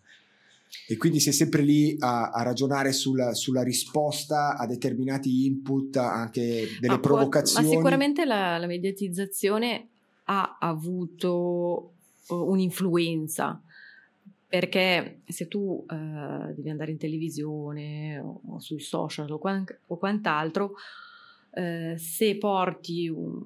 [0.88, 6.68] e quindi sei sempre lì a, a ragionare sulla, sulla, risposta a determinati input, anche
[6.80, 7.66] delle ma provocazioni.
[7.66, 9.88] Può, ma sicuramente la, la mediatizzazione
[10.26, 11.92] ha avuto
[12.28, 13.62] uh, un'influenza
[14.48, 19.98] perché se tu uh, devi andare in televisione o, o sui social o, quant- o
[19.98, 20.74] quant'altro
[21.56, 23.40] eh, se porti un,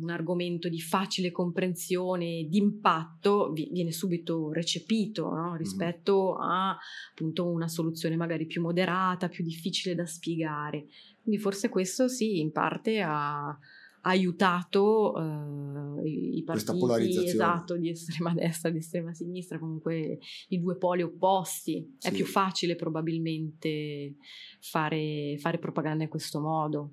[0.00, 5.56] un, argomento di facile comprensione, di impatto, viene subito recepito no?
[5.56, 6.76] rispetto a
[7.10, 10.86] appunto una soluzione magari più moderata, più difficile da spiegare.
[11.22, 13.58] Quindi forse questo sì, in parte ha
[14.02, 20.76] aiutato uh, i, partiti esatto, di estrema destra e di estrema sinistra, comunque i due
[20.76, 21.94] poli opposti.
[21.96, 22.08] Sì.
[22.08, 24.16] È più facile probabilmente
[24.60, 26.90] fare, fare propaganda in questo modo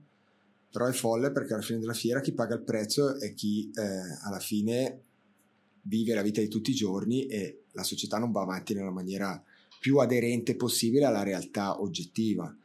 [0.72, 3.82] però è folle perché alla fine della fiera chi paga il prezzo è chi eh,
[4.24, 5.02] alla fine
[5.84, 9.42] vive la vita di tutti i giorni e la società non va avanti nella maniera
[9.80, 12.56] più aderente possibile alla realtà oggettiva.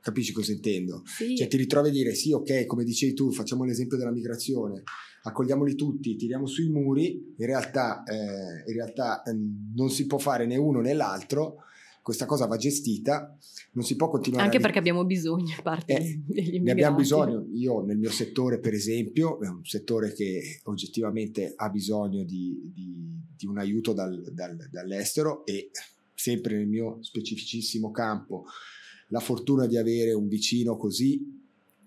[0.00, 1.02] Capisci cosa intendo?
[1.04, 1.36] Sì.
[1.36, 4.82] Cioè ti ritrovi a dire sì, ok, come dicevi tu, facciamo l'esempio della migrazione,
[5.22, 9.36] accogliamoli tutti, tiriamo sui muri, in realtà, eh, in realtà eh,
[9.74, 11.64] non si può fare né uno né l'altro
[12.02, 13.36] questa cosa va gestita,
[13.72, 16.60] non si può continuare Anche perché abbiamo bisogno, parte eh, degli immigrati.
[16.60, 21.68] Ne abbiamo bisogno, io nel mio settore per esempio, è un settore che oggettivamente ha
[21.68, 25.70] bisogno di, di, di un aiuto dal, dal, dall'estero e
[26.14, 28.44] sempre nel mio specificissimo campo
[29.08, 31.38] la fortuna di avere un vicino così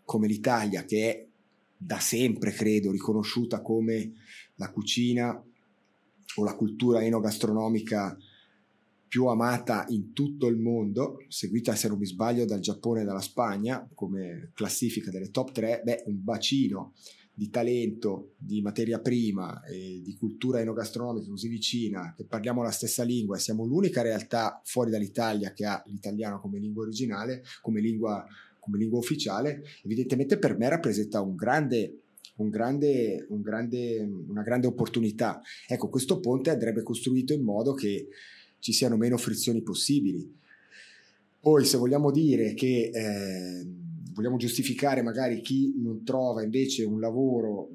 [0.03, 1.27] come l'Italia che è
[1.77, 4.13] da sempre credo riconosciuta come
[4.55, 5.43] la cucina
[6.35, 8.17] o la cultura enogastronomica
[9.13, 13.21] più amata in tutto il mondo, seguita se non mi sbaglio dal Giappone e dalla
[13.21, 16.93] Spagna come classifica delle top 3, beh, un bacino
[17.31, 23.03] di talento, di materia prima e di cultura enogastronomica così vicina, che parliamo la stessa
[23.03, 28.25] lingua e siamo l'unica realtà fuori dall'Italia che ha l'italiano come lingua originale, come lingua,
[28.57, 31.99] come lingua ufficiale, evidentemente per me rappresenta un grande
[32.35, 35.39] un grande, un grande, una grande opportunità.
[35.67, 38.07] Ecco, questo ponte andrebbe costruito in modo che
[38.63, 40.39] ci siano meno frizioni possibili.
[41.41, 43.67] Poi se vogliamo dire che eh,
[44.13, 47.71] vogliamo giustificare magari chi non trova invece un lavoro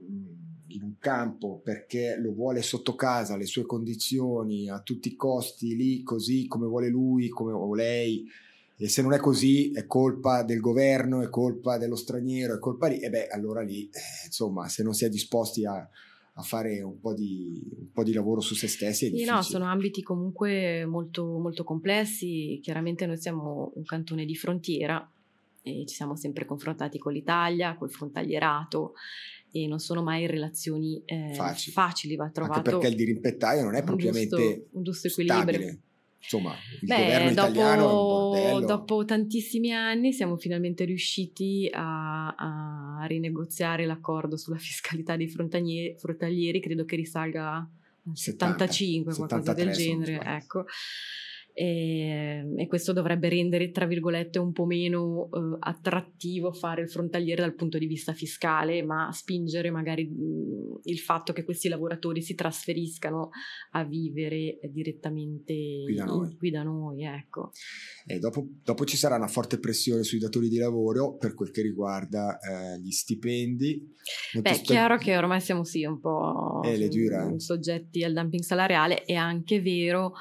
[0.69, 5.77] in un campo perché lo vuole sotto casa, le sue condizioni, a tutti i costi,
[5.77, 8.27] lì così come vuole lui, come o lei,
[8.79, 12.87] e se non è così è colpa del governo, è colpa dello straniero, è colpa
[12.87, 15.87] lì, e beh allora lì, eh, insomma, se non si è disposti a,
[16.39, 19.11] a fare un po, di, un po' di lavoro su se stessi.
[19.11, 22.61] Sì, no, sono ambiti comunque molto, molto complessi.
[22.63, 25.11] Chiaramente noi siamo un cantone di frontiera
[25.63, 28.95] e ci siamo sempre confrontati con l'Italia, col frontalierato
[29.51, 31.73] e non sono mai relazioni eh, facili.
[31.73, 32.15] facili.
[32.15, 35.59] Va trovato Anche perché il dirimpettaio non è propriamente un giusto, un giusto equilibrio.
[35.61, 35.83] Stabile.
[36.21, 43.87] Insomma, il Beh, governo dopo, italiano dopo tantissimi anni siamo finalmente riusciti a, a rinegoziare
[43.87, 50.21] l'accordo sulla fiscalità dei frontalieri, credo che risalga al 75, 70, qualcosa del genere.
[50.25, 50.65] Ecco
[51.59, 56.89] e, ehm, e, questo dovrebbe rendere, tra virgolette, un po' meno eh, attrattivo fare il
[56.89, 62.23] frontaliere dal punto di vista fiscale, ma spingere magari mh, il fatto che questi lavoratori
[62.23, 63.31] si trasferiscano
[63.73, 66.37] a vivere direttamente qui da noi.
[66.37, 67.51] Qui da noi ecco.
[68.07, 71.63] e dopo, dopo, ci sarà una forte pressione sui datori di lavoro per quel che
[71.63, 73.95] riguarda eh, gli stipendi.
[74.41, 79.15] Beh, è chiaro che ormai siamo sì un po' eh, soggetti al dumping salariale, è
[79.15, 80.13] anche vero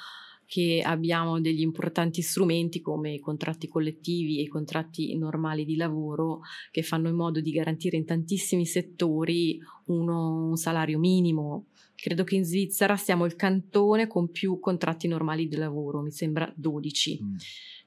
[0.48, 6.40] che abbiamo degli importanti strumenti come i contratti collettivi e i contratti normali di lavoro
[6.72, 11.66] che fanno in modo di garantire in tantissimi settori uno, un salario minimo.
[12.00, 16.52] Credo che in Svizzera siamo il cantone con più contratti normali di lavoro, mi sembra
[16.56, 17.20] 12.
[17.24, 17.36] Mm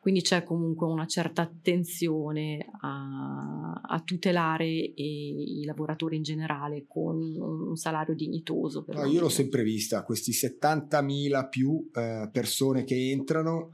[0.00, 7.18] quindi c'è comunque una certa attenzione a, a tutelare i, i, lavoratori in generale con
[7.20, 8.82] un salario dignitoso.
[8.88, 13.72] No, io l'ho sempre vista, questi 70.000 più eh, persone che entrano.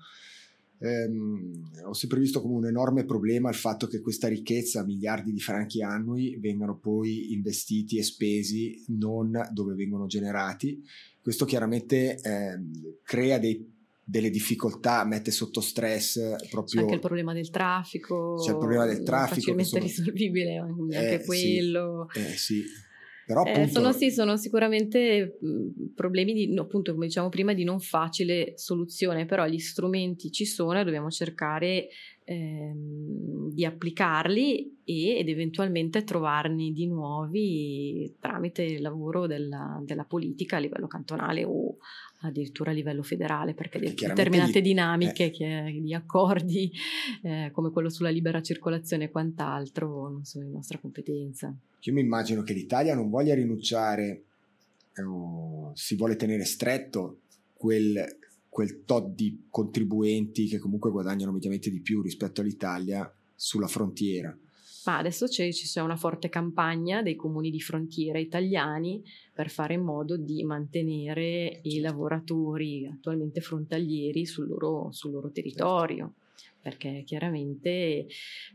[0.79, 5.41] Ehm, ho sempre visto come un enorme problema il fatto che questa ricchezza, miliardi di
[5.41, 10.83] franchi annui, vengano poi investiti e spesi non dove vengono generati.
[11.21, 12.61] Questo chiaramente eh,
[13.03, 13.75] crea dei
[14.09, 16.77] delle difficoltà, mette sotto stress proprio...
[16.77, 18.37] C'è anche il problema del traffico.
[18.37, 19.53] C'è il problema del traffico.
[19.53, 22.09] Facilmente risolvibile anche eh, quello.
[22.13, 22.65] Sì, eh, sì.
[23.27, 23.61] Però appunto...
[23.61, 25.39] eh, sono, sì, sono sicuramente
[25.95, 30.79] problemi di, appunto, come diciamo prima, di non facile soluzione, però gli strumenti ci sono
[30.79, 31.89] e dobbiamo cercare
[32.23, 40.57] ehm, di applicarli e, ed eventualmente trovarne di nuovi tramite il lavoro della, della politica
[40.57, 41.79] a livello cantonale o
[42.21, 45.79] addirittura a livello federale, perché, determinate gli, dinamiche eh.
[45.81, 46.71] di accordi
[47.23, 51.55] eh, come quello sulla libera circolazione e quant'altro non sono di nostra competenza.
[51.81, 54.23] Io mi immagino che l'Italia non voglia rinunciare,
[54.93, 55.03] eh,
[55.75, 57.21] si vuole tenere stretto
[57.53, 58.05] quel,
[58.49, 64.37] quel tot di contribuenti che comunque guadagnano mediamente di più rispetto all'Italia sulla frontiera
[64.87, 69.83] ma adesso c'è, c'è una forte campagna dei comuni di frontiera italiani per fare in
[69.83, 76.15] modo di mantenere i lavoratori attualmente frontalieri sul loro, sul loro territorio
[76.67, 78.07] perché chiaramente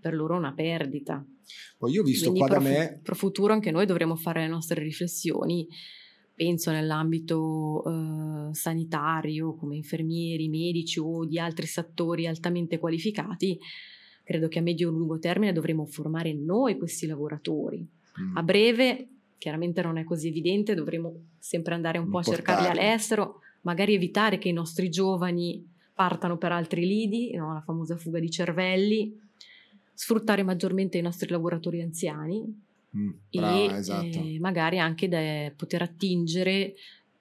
[0.02, 1.26] per loro è una perdita.
[1.78, 3.00] Poi io ho visto Quindi qua da me...
[3.02, 5.66] Pro futuro anche noi dovremo fare le nostre riflessioni,
[6.36, 13.58] penso nell'ambito eh, sanitario, come infermieri, medici o di altri settori altamente qualificati,
[14.32, 17.86] credo che a medio e lungo termine dovremo formare noi questi lavoratori.
[18.22, 18.38] Mm.
[18.38, 23.42] A breve, chiaramente non è così evidente, dovremo sempre andare un po' a cercarli all'estero,
[23.62, 27.54] magari evitare che i nostri giovani partano per altri lidi, no?
[27.54, 29.20] la famosa fuga di cervelli,
[29.94, 32.42] sfruttare maggiormente i nostri lavoratori anziani
[32.96, 34.18] mm, brava, e esatto.
[34.18, 36.74] eh, magari anche da, poter attingere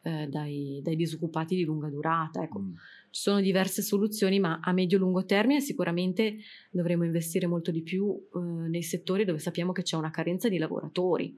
[0.02, 2.42] eh, dai, dai, disoccupati di lunga durata.
[2.42, 2.60] Ecco.
[2.60, 2.74] Mm
[3.10, 6.36] ci sono diverse soluzioni, ma a medio-lungo termine sicuramente
[6.70, 10.58] dovremo investire molto di più eh, nei settori dove sappiamo che c'è una carenza di
[10.58, 11.36] lavoratori.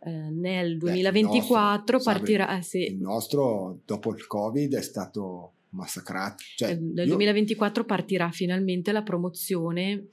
[0.00, 2.58] Eh, nel 2024 Beh, partirà...
[2.58, 2.78] Eh, sì.
[2.78, 6.42] Il nostro, dopo il Covid, è stato massacrato.
[6.56, 7.14] Cioè, eh, nel io...
[7.14, 10.08] 2024 partirà finalmente la promozione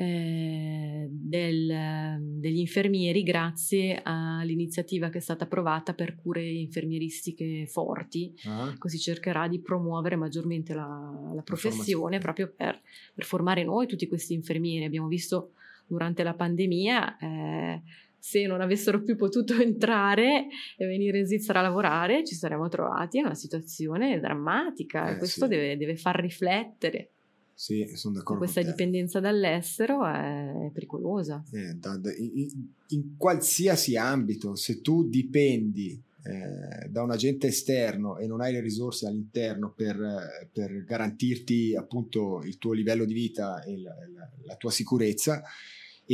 [0.00, 8.74] eh, del, degli infermieri grazie all'iniziativa che è stata approvata per cure infermieristiche forti, ah.
[8.78, 12.80] così cercherà di promuovere maggiormente la, la professione proprio per,
[13.12, 14.86] per, formare noi tutti questi infermieri.
[14.86, 15.52] Abbiamo visto
[15.86, 17.82] durante la pandemia eh,
[18.18, 20.46] se non avessero più potuto entrare
[20.78, 25.18] e venire in Svizzera a lavorare, ci saremmo trovati in una situazione drammatica eh, e
[25.18, 25.50] questo sì.
[25.50, 27.10] deve, deve far riflettere.
[27.60, 28.40] Sì, sono d'accordo.
[28.40, 31.44] Questa dipendenza dall'estero è pericolosa.
[31.52, 32.48] Eh, da, da, in,
[32.88, 38.62] in, qualsiasi ambito, se tu dipendi eh, da un agente esterno e non hai le
[38.62, 44.56] risorse all'interno per, per garantirti appunto il tuo livello di vita e la, la, la
[44.56, 45.42] tua sicurezza,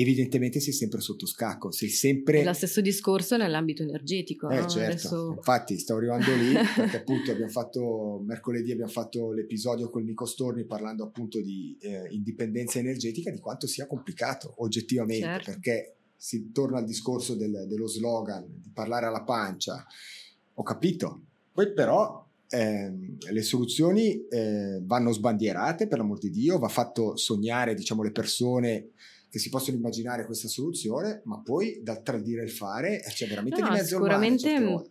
[0.01, 2.41] evidentemente sei sempre sotto scacco, sei sempre...
[2.41, 4.49] È lo stesso discorso nell'ambito energetico.
[4.51, 4.69] Eh no?
[4.69, 5.35] certo, Adesso...
[5.37, 10.67] infatti stavo arrivando lì perché appunto abbiamo fatto, mercoledì abbiamo fatto l'episodio con Nico Storni
[10.67, 15.51] parlando appunto di eh, indipendenza energetica, di quanto sia complicato oggettivamente, certo.
[15.51, 19.87] perché si torna al discorso del, dello slogan, di parlare alla pancia,
[20.55, 21.23] ho capito,
[21.53, 22.93] poi però eh,
[23.31, 28.91] le soluzioni eh, vanno sbandierate per l'amor di Dio, va fatto sognare diciamo le persone
[29.37, 33.69] che si possono immaginare questa soluzione, ma poi dal tradire il fare c'è veramente no,
[33.69, 34.87] di mezzo sicuramente il mare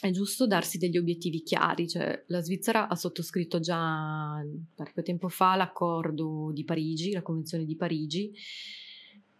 [0.00, 4.40] è giusto darsi degli obiettivi chiari, cioè la Svizzera ha sottoscritto già
[4.76, 8.32] parecchio tempo fa l'accordo di Parigi, la Convenzione di Parigi,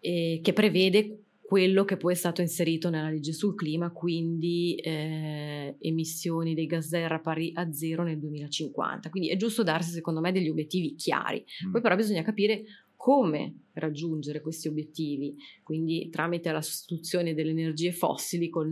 [0.00, 5.76] eh, che prevede quello che poi è stato inserito nella legge sul clima, quindi eh,
[5.78, 9.10] emissioni dei gas serra pari a zero nel 2050.
[9.10, 11.44] Quindi è giusto darsi, secondo me, degli obiettivi chiari.
[11.66, 11.70] Mm.
[11.70, 12.64] Poi però bisogna capire
[12.98, 18.68] come raggiungere questi obiettivi, quindi tramite la sostituzione delle energie fossili con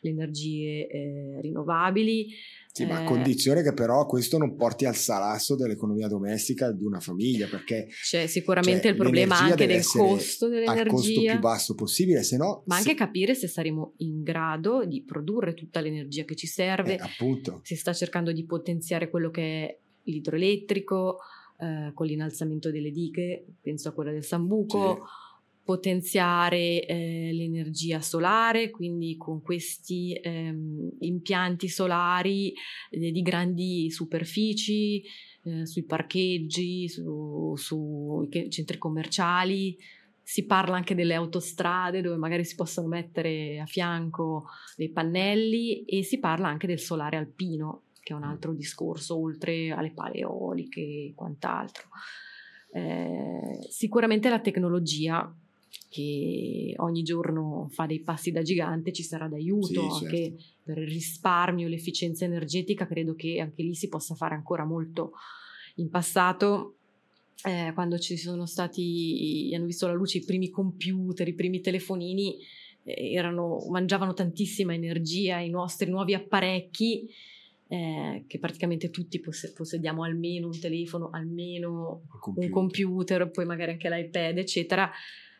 [0.00, 2.26] le energie eh, rinnovabili.
[2.72, 6.84] Sì, ma a eh, condizione che però questo non porti al salasso dell'economia domestica di
[6.84, 10.82] una famiglia, perché c'è sicuramente cioè, il problema anche del costo dell'energia.
[10.82, 12.64] Al costo più basso possibile, se no...
[12.66, 12.96] Ma anche se...
[12.96, 16.96] capire se saremo in grado di produrre tutta l'energia che ci serve.
[16.96, 17.60] Eh, appunto.
[17.62, 21.18] Si sta cercando di potenziare quello che è l'idroelettrico,
[21.58, 25.00] eh, con l'innalzamento delle dighe, penso a quella del Sambuco, sì.
[25.64, 32.52] potenziare eh, l'energia solare, quindi con questi ehm, impianti solari
[32.90, 35.02] eh, di grandi superfici,
[35.42, 39.76] eh, sui parcheggi, sui su centri commerciali,
[40.22, 44.44] si parla anche delle autostrade dove magari si possono mettere a fianco
[44.76, 49.70] dei pannelli e si parla anche del solare alpino che è un altro discorso, oltre
[49.70, 51.88] alle pale eoliche e quant'altro.
[52.72, 55.30] Eh, sicuramente la tecnologia
[55.90, 60.44] che ogni giorno fa dei passi da gigante ci sarà d'aiuto sì, anche certo.
[60.64, 65.12] per il risparmio l'efficienza energetica credo che anche lì si possa fare ancora molto
[65.76, 66.76] in passato
[67.44, 72.36] eh, quando ci sono stati hanno visto la luce i primi computer i primi telefonini
[72.84, 77.08] eh, erano, mangiavano tantissima energia i nostri nuovi apparecchi
[77.68, 82.44] eh, che praticamente tutti poss- possediamo almeno un telefono, almeno computer.
[82.44, 84.90] un computer, poi magari anche l'iPad, eccetera,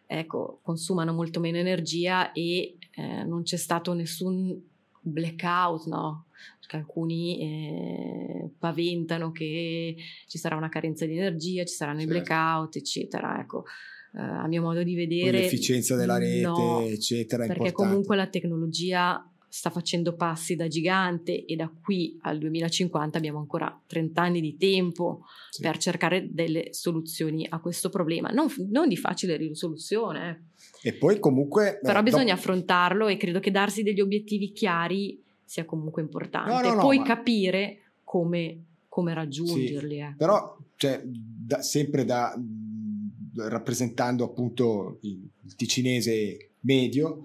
[0.06, 4.60] ecco, consumano molto meno energia e eh, non c'è stato nessun
[5.00, 6.26] blackout, no?
[6.60, 12.14] Perché alcuni eh, paventano che ci sarà una carenza di energia, ci saranno certo.
[12.14, 13.40] i blackout, eccetera.
[13.40, 13.64] Ecco,
[14.14, 15.40] eh, a mio modo di vedere...
[15.40, 17.46] l'efficienza della rete, no, eccetera.
[17.46, 17.90] Perché importante.
[17.90, 23.80] comunque la tecnologia sta facendo passi da gigante e da qui al 2050 abbiamo ancora
[23.86, 25.62] 30 anni di tempo sì.
[25.62, 30.48] per cercare delle soluzioni a questo problema, non, non di facile risoluzione.
[30.82, 30.88] Eh.
[30.90, 31.78] E poi comunque...
[31.82, 32.38] Però eh, bisogna dopo...
[32.38, 36.52] affrontarlo e credo che darsi degli obiettivi chiari sia comunque importante.
[36.52, 37.04] No, no, no, poi ma...
[37.04, 39.94] capire come, come raggiungerli.
[39.94, 40.14] Sì, eh.
[40.16, 42.38] Però cioè, da, sempre da,
[43.34, 47.22] rappresentando appunto il, il ticinese medio,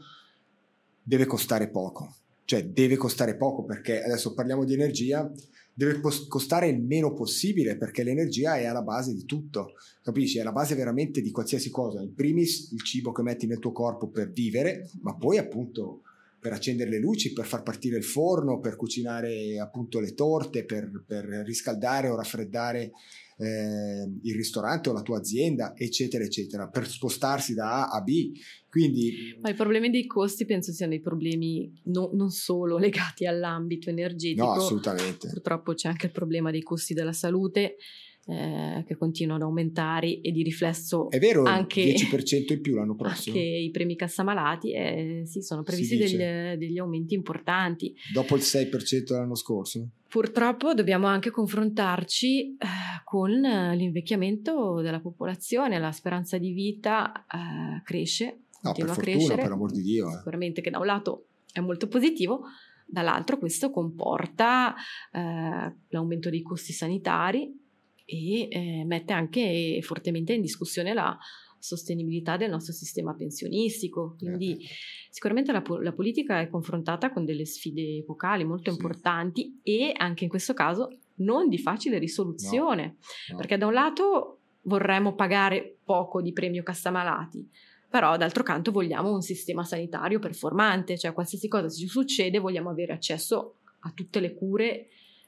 [1.04, 2.16] deve costare poco.
[2.46, 5.32] Cioè deve costare poco perché adesso parliamo di energia,
[5.74, 9.74] deve costare il meno possibile perché l'energia è alla base di tutto,
[10.04, 10.38] capisci?
[10.38, 12.02] È alla base veramente di qualsiasi cosa.
[12.02, 16.02] In primis il cibo che metti nel tuo corpo per vivere, ma poi appunto
[16.40, 21.04] per accendere le luci, per far partire il forno, per cucinare appunto le torte, per,
[21.08, 22.92] per riscaldare o raffreddare
[23.38, 28.32] eh, il ristorante o la tua azienda, eccetera, eccetera, per spostarsi da A a B.
[28.70, 29.38] Quindi...
[29.42, 34.46] Ma i problemi dei costi penso siano dei problemi no, non solo legati all'ambito energetico.
[34.46, 35.30] No, assolutamente.
[35.30, 37.78] Purtroppo c'è anche il problema dei costi della salute.
[38.26, 42.96] Eh, che continuano ad aumentare e di riflesso è vero anche 10% in più l'anno
[42.96, 43.36] prossimo.
[43.36, 46.16] anche i premi cassamalati eh, sì, sono previsti degli,
[46.58, 47.94] degli, aumenti importanti.
[48.14, 49.90] Dopo il 6% dell'anno scorso?
[50.08, 52.58] Purtroppo dobbiamo anche confrontarci eh,
[53.04, 59.42] con l'invecchiamento della popolazione la speranza di vita eh, cresce no, per a fortuna, crescere.
[59.42, 60.14] per amor di Dio eh.
[60.14, 62.44] sicuramente che da un lato è molto positivo
[62.86, 64.74] dall'altro questo comporta
[65.12, 67.62] eh, l'aumento dei costi sanitari
[68.06, 71.18] e eh, mette anche fortemente in discussione la
[71.64, 74.16] sostenibilità del nostro sistema pensionistico.
[74.18, 74.68] Quindi eh.
[75.10, 78.76] sicuramente la, la, politica è confrontata con delle sfide epocali molto sì.
[78.76, 82.96] importanti e anche in questo caso non di facile risoluzione, no.
[83.30, 83.38] No.
[83.38, 87.50] perché da un lato vorremmo pagare poco di premio cassamalati,
[87.90, 92.92] però d'altro canto vogliamo un sistema sanitario performante, cioè qualsiasi cosa ci succede vogliamo avere
[92.92, 94.88] accesso a tutte le cure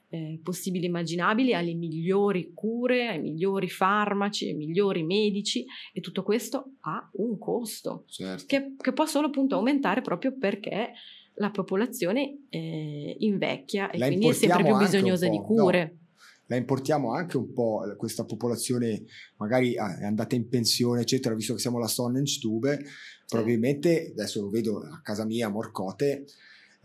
[0.10, 6.24] eh, possibili e immaginabili alle migliori cure, ai migliori farmaci, ai migliori medici e tutto
[6.24, 8.46] questo ha un costo certo.
[8.48, 10.94] che, che, può solo appunto aumentare proprio perché
[11.36, 15.84] la popolazione eh, invecchia e la quindi è sempre più bisognosa di cure.
[15.84, 16.04] No
[16.48, 19.04] la importiamo anche un po' questa popolazione
[19.38, 22.86] magari ah, è andata in pensione eccetera visto che siamo la Sonnenstube
[23.28, 26.26] probabilmente adesso lo vedo a casa mia a Morcote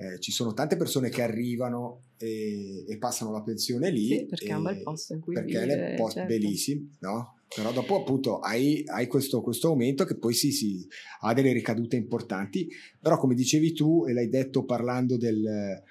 [0.00, 4.06] eh, ci sono tante persone che arrivano e, e passano la pensione lì.
[4.06, 6.32] Sì, perché è un bel posto in cui perché è un posto certo.
[6.32, 7.34] bellissimo, no?
[7.54, 10.86] Però dopo appunto hai, hai questo, questo, aumento che poi sì, sì,
[11.20, 15.82] ha delle ricadute importanti, però come dicevi tu e l'hai detto parlando del,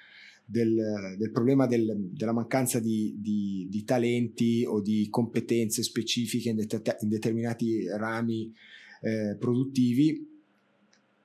[0.44, 6.56] del, del problema del, della mancanza di, di, di, talenti o di competenze specifiche in,
[6.56, 8.52] det- in determinati rami
[9.02, 10.29] eh, produttivi,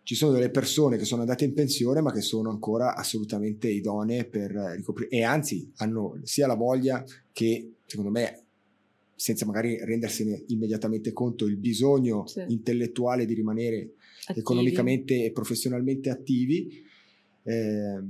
[0.06, 4.26] ci sono delle persone che sono andate in pensione ma che sono ancora assolutamente idonee
[4.26, 8.44] per ricoprire e anzi hanno sia la voglia che secondo me
[9.16, 12.44] senza magari rendersene immediatamente conto il bisogno sì.
[12.50, 13.94] intellettuale di rimanere
[14.26, 14.40] attivi.
[14.40, 16.84] economicamente e professionalmente attivi
[17.42, 18.04] eh,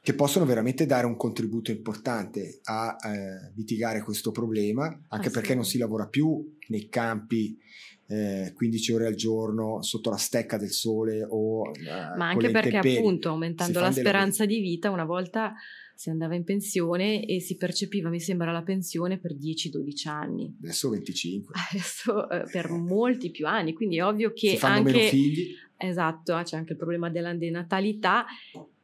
[0.00, 5.66] che possono veramente dare un contributo importante a eh, mitigare questo problema anche perché non
[5.66, 7.58] si lavora più nei campi
[8.06, 12.76] eh, 15 ore al giorno sotto la stecca del sole o eh, ma anche perché
[12.76, 15.54] appunto aumentando la speranza di vita una volta
[15.94, 20.56] si andava in pensione e si percepiva mi sembra la pensione per 10-12 anni.
[20.62, 24.92] Adesso 25 adesso eh, per molti più anni quindi è ovvio che si fanno anche
[24.92, 25.54] meno figli.
[25.76, 28.26] Esatto c'è anche il problema della denatalità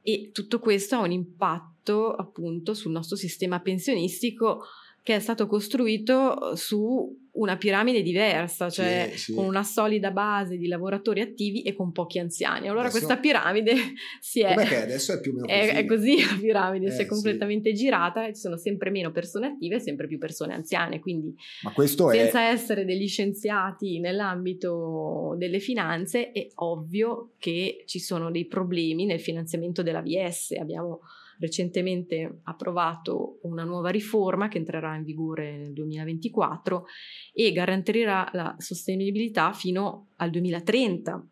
[0.02, 4.62] e tutto questo ha un impatto appunto sul nostro sistema pensionistico
[5.02, 9.32] che è stato costruito su una piramide diversa, cioè sì, sì.
[9.34, 12.66] con una solida base di lavoratori attivi e con pochi anziani.
[12.66, 13.74] Allora adesso, questa piramide
[14.20, 14.54] si è...
[14.54, 15.70] Com'è adesso è più o meno così?
[15.70, 17.84] È, è così la piramide, eh, si è completamente sì.
[17.84, 21.34] girata e ci sono sempre meno persone attive e sempre più persone anziane, quindi
[21.74, 22.52] senza è...
[22.52, 29.82] essere degli scienziati nell'ambito delle finanze è ovvio che ci sono dei problemi nel finanziamento
[29.82, 30.56] della VS.
[30.58, 31.00] Abbiamo
[31.40, 36.84] recentemente approvato una nuova riforma che entrerà in vigore nel 2024
[37.32, 41.26] e garantirà la sostenibilità fino al 2030,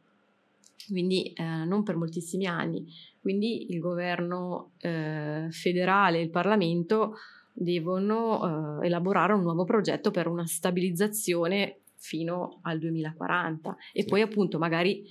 [0.89, 2.87] quindi eh, non per moltissimi anni.
[3.21, 7.17] Quindi il governo eh, federale e il Parlamento
[7.53, 14.09] devono eh, elaborare un nuovo progetto per una stabilizzazione fino al 2040 e sì.
[14.09, 15.05] poi appunto magari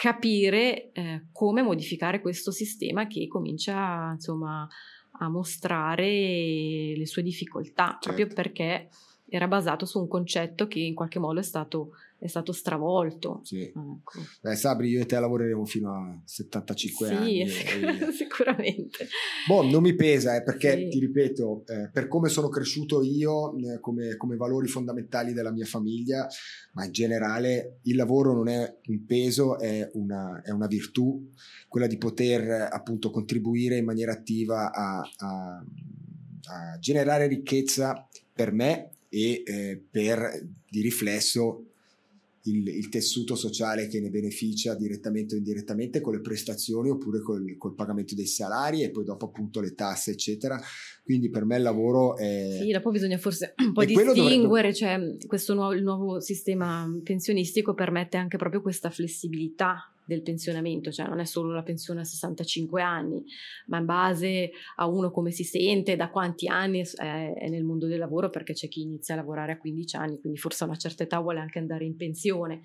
[0.00, 4.66] capire eh, come modificare questo sistema che comincia insomma
[5.18, 8.06] a mostrare le sue difficoltà certo.
[8.06, 8.88] proprio perché
[9.28, 11.90] era basato su un concetto che in qualche modo è stato
[12.20, 13.40] è stato stravolto.
[13.44, 13.62] Sì.
[13.62, 14.20] Ecco.
[14.42, 17.48] Beh, Sabri, io e te lavoreremo fino a 75 sì, anni.
[17.48, 19.08] Sì, sicuramente.
[19.48, 20.88] Boh, non mi pesa, eh, perché sì.
[20.88, 25.64] ti ripeto, eh, per come sono cresciuto io, eh, come, come, valori fondamentali della mia
[25.64, 26.28] famiglia,
[26.74, 31.26] ma in generale il lavoro non è un peso, è una, è una virtù,
[31.68, 35.64] quella di poter appunto contribuire in maniera attiva a, a,
[36.44, 41.69] a generare ricchezza per me e eh, per di riflesso
[42.44, 47.56] il, il, tessuto sociale che ne beneficia direttamente o indirettamente con le prestazioni oppure col,
[47.58, 50.58] col, pagamento dei salari e poi dopo appunto le tasse eccetera.
[51.02, 54.72] Quindi per me il lavoro è sì dopo bisogna forse un po' distinguere dovrebbe...
[54.72, 61.20] cioè questo nuovo, nuovo sistema pensionistico permette anche proprio questa flessibilità del pensionamento, cioè non
[61.20, 63.24] è solo la pensione a 65 anni,
[63.66, 67.98] ma in base a uno come si sente, da quanti anni è nel mondo del
[67.98, 71.04] lavoro, perché c'è chi inizia a lavorare a 15 anni, quindi forse a una certa
[71.04, 72.62] età vuole anche andare in pensione.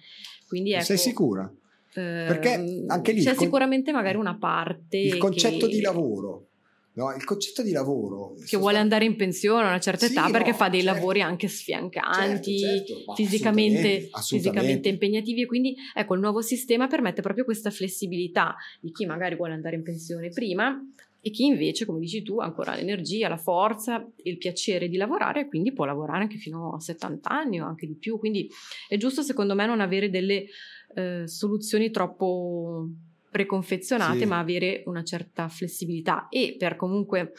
[0.48, 1.52] Quindi, ecco, Sei sicura?
[1.94, 4.98] Perché ehm, anche lì c'è sicuramente magari una parte.
[4.98, 5.76] Il concetto che...
[5.76, 6.48] di lavoro
[6.96, 8.36] No, il concetto di lavoro.
[8.46, 10.96] Che vuole andare in pensione a una certa età sì, perché no, fa dei certo.
[10.96, 13.14] lavori anche sfiancanti, certo, certo.
[13.16, 14.38] Fisicamente, assolutamente, assolutamente.
[14.38, 15.42] fisicamente, impegnativi.
[15.42, 19.76] E quindi ecco, il nuovo sistema permette proprio questa flessibilità di chi magari vuole andare
[19.76, 20.80] in pensione prima
[21.20, 25.42] e chi invece, come dici tu, ha ancora l'energia, la forza, il piacere di lavorare
[25.42, 28.20] e quindi può lavorare anche fino a 70 anni o anche di più.
[28.20, 28.48] Quindi
[28.88, 30.46] è giusto, secondo me, non avere delle
[30.94, 32.88] eh, soluzioni troppo
[33.36, 34.26] preconfezionate, sì.
[34.26, 37.34] ma avere una certa flessibilità e per comunque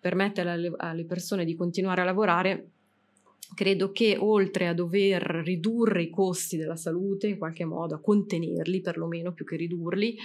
[0.00, 2.68] permettere alle, alle persone di continuare a lavorare
[3.54, 8.80] credo che oltre a dover ridurre i costi della salute in qualche modo, a contenerli
[8.80, 10.16] perlomeno più che ridurli,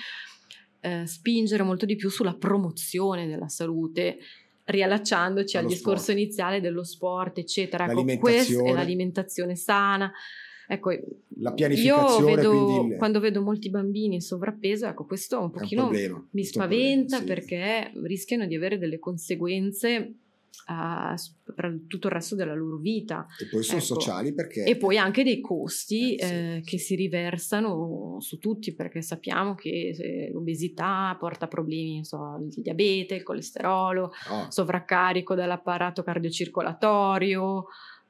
[0.80, 4.20] eh, spingere molto di più sulla promozione della salute,
[4.64, 6.18] riallacciandoci Allo al discorso sport.
[6.20, 7.84] iniziale dello sport, eccetera.
[7.84, 10.10] Ecco, questa è l'alimentazione sana,
[10.68, 10.92] Ecco,
[11.40, 12.30] la pianificazione.
[12.30, 12.98] Io vedo, il...
[12.98, 17.48] quando vedo molti bambini in sovrappeso, ecco, questo un pochino un mi spaventa problema, sì.
[17.48, 20.16] perché rischiano di avere delle conseguenze
[20.66, 23.26] per tutto il resto della loro vita.
[23.40, 23.88] E poi sono ecco.
[23.88, 24.66] sociali perché...
[24.66, 26.34] E poi anche dei costi eh, sì.
[26.34, 33.16] eh, che si riversano su tutti perché sappiamo che l'obesità porta problemi, so, il diabete,
[33.16, 34.52] il colesterolo, oh.
[34.52, 37.68] sovraccarico dell'apparato cardiocircolatorio,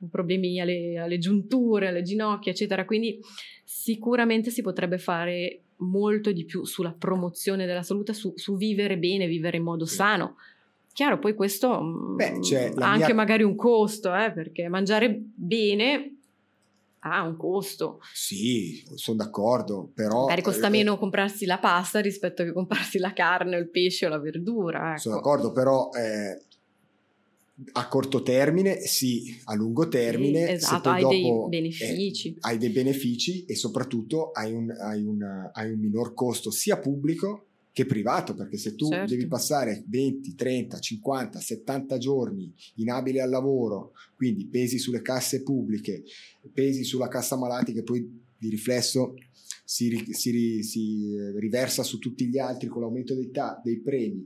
[0.10, 2.86] problemi alle, alle giunture, alle ginocchia, eccetera.
[2.86, 3.20] Quindi
[3.64, 9.28] sicuramente si potrebbe fare molto di più sulla promozione della salute, su, su vivere bene,
[9.28, 9.96] vivere in modo sì.
[9.96, 10.36] sano.
[10.94, 12.40] Chiaro, poi questo mm, Beh,
[12.78, 13.14] ha anche mia...
[13.14, 16.18] magari un costo, eh, perché mangiare bene
[17.00, 18.00] ha un costo.
[18.14, 20.22] Sì, sono d'accordo, però...
[20.22, 24.10] Magari costa eh, meno comprarsi la pasta rispetto che comprarsi la carne, il pesce o
[24.10, 24.92] la verdura.
[24.92, 25.00] Ecco.
[25.00, 26.47] Sono d'accordo, però eh,
[27.74, 30.46] a corto termine, sì, a lungo termine.
[30.46, 32.34] Sì, esatto, hai dopo, dei benefici.
[32.34, 36.78] Eh, hai dei benefici e soprattutto hai un, hai, una, hai un, minor costo sia
[36.78, 39.14] pubblico che privato, perché se tu certo.
[39.14, 46.04] devi passare 20, 30, 50, 70 giorni inabile al lavoro, quindi pesi sulle casse pubbliche,
[46.52, 49.14] pesi sulla cassa malati che poi di riflesso
[49.64, 54.26] si, si, si riversa su tutti gli altri con l'aumento dei, ta- dei premi,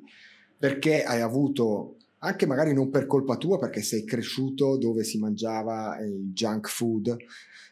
[0.57, 5.97] perché hai avuto anche magari non per colpa tua, perché sei cresciuto dove si mangiava
[5.97, 7.15] eh, il junk food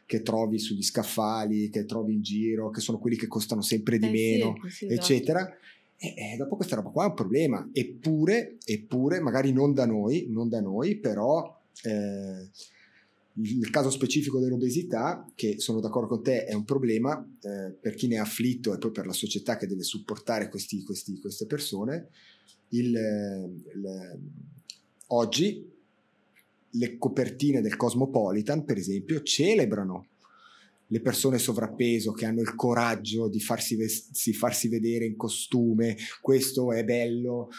[0.06, 4.08] che trovi sugli scaffali, che trovi in giro, che sono quelli che costano sempre di
[4.08, 4.94] eh meno, sì, esatto.
[4.94, 5.58] eccetera.
[5.96, 7.70] E, e, dopo questa roba qua è un problema.
[7.72, 12.50] Eppure, eppure, magari non da noi, non da noi, però eh,
[13.36, 18.08] il caso specifico dell'obesità, che sono d'accordo con te, è un problema eh, per chi
[18.08, 22.10] ne è afflitto e poi per la società che deve supportare questi, questi, queste persone
[22.70, 24.20] il, il,
[25.08, 25.68] oggi
[26.72, 30.08] le copertine del Cosmopolitan, per esempio, celebrano
[30.92, 36.72] le persone sovrappeso che hanno il coraggio di farsi, vest- farsi vedere in costume, questo
[36.72, 37.50] è bello,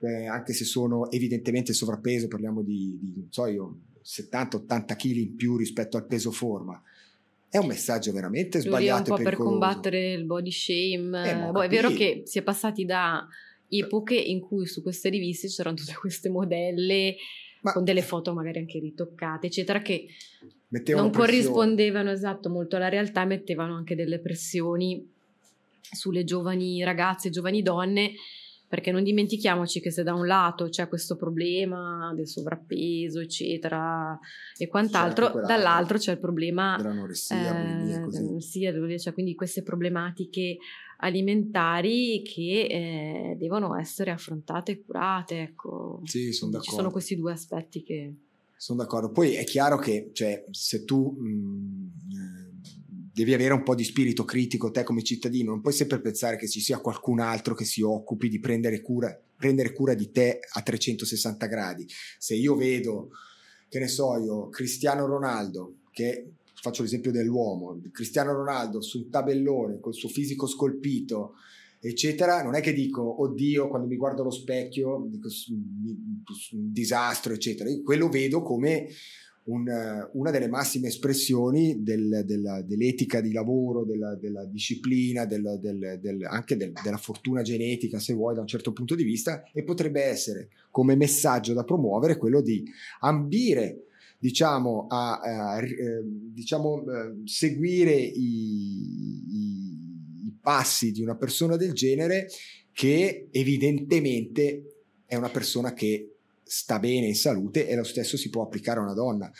[0.00, 5.56] eh, anche se sono evidentemente sovrappeso, parliamo di, di so io, 70-80 kg in più
[5.56, 6.80] rispetto al peso forma.
[7.48, 9.08] È un messaggio veramente sbagliato.
[9.08, 11.48] È un po' per combattere il body shame.
[11.48, 13.26] Eh, boh, è vero che si è passati da
[13.70, 17.16] epoche in cui su queste riviste c'erano tutte queste modelle
[17.62, 17.72] Ma...
[17.72, 20.06] con delle foto magari anche ritoccate, eccetera, che
[20.68, 21.40] mettevano non pressione.
[21.40, 25.08] corrispondevano esatto molto alla realtà, mettevano anche delle pressioni
[25.92, 28.12] sulle giovani ragazze, giovani donne
[28.70, 34.16] perché non dimentichiamoci che se da un lato c'è questo problema del sovrappeso, eccetera,
[34.56, 38.60] e quant'altro, c'è dall'altro c'è il problema dell'anoressia, eh, sì,
[38.96, 40.58] cioè, quindi queste problematiche
[40.98, 45.40] alimentari che eh, devono essere affrontate e curate.
[45.40, 46.02] Ecco.
[46.04, 46.70] Sì, sono d'accordo.
[46.70, 48.14] Ci sono questi due aspetti che...
[48.54, 49.10] Sono d'accordo.
[49.10, 51.86] Poi è chiaro che cioè, se tu mh, mm,
[53.20, 56.48] devi avere un po' di spirito critico te come cittadino, non puoi sempre pensare che
[56.48, 60.62] ci sia qualcun altro che si occupi di prendere cura, prendere cura di te a
[60.62, 61.86] 360 gradi.
[62.18, 63.10] Se io vedo,
[63.68, 69.80] che ne so io, Cristiano Ronaldo, che faccio l'esempio dell'uomo, Cristiano Ronaldo su un tabellone
[69.80, 71.34] col suo fisico scolpito,
[71.78, 77.68] eccetera, non è che dico, oddio, quando mi guardo allo specchio, dico un disastro, eccetera.
[77.68, 78.88] Io quello vedo come
[79.44, 86.24] un, una delle massime espressioni del, della, dell'etica di lavoro, della, della disciplina, del, del,
[86.28, 90.50] anche della fortuna genetica, se vuoi, da un certo punto di vista, e potrebbe essere
[90.70, 92.64] come messaggio da promuovere quello di
[93.00, 93.84] ambire
[94.18, 98.82] diciamo, a, a, a diciamo, eh, seguire i,
[99.28, 102.28] i, passi di una persona del genere
[102.72, 106.19] che evidentemente è una persona che
[106.50, 109.30] sta bene in salute e lo stesso si può applicare a una donna.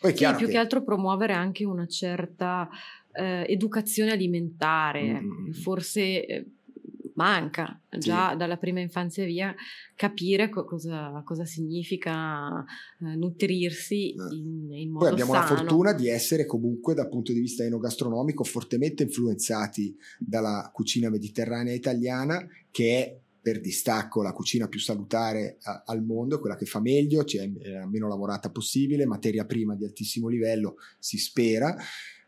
[0.00, 0.52] Poi sì, più che...
[0.52, 2.66] che altro promuovere anche una certa
[3.12, 5.50] eh, educazione alimentare, mm-hmm.
[5.50, 6.46] forse eh,
[7.16, 8.36] manca già sì.
[8.38, 9.54] dalla prima infanzia via
[9.94, 12.64] capire co- cosa, cosa, significa
[13.00, 14.34] eh, nutrirsi eh.
[14.34, 15.50] in, in modo Poi abbiamo sano.
[15.50, 21.74] la fortuna di essere comunque dal punto di vista enogastronomico fortemente influenzati dalla cucina mediterranea
[21.74, 26.80] italiana che è per distacco la cucina più salutare a, al mondo, quella che fa
[26.80, 31.76] meglio, cioè è la meno lavorata possibile, materia prima di altissimo livello, si spera,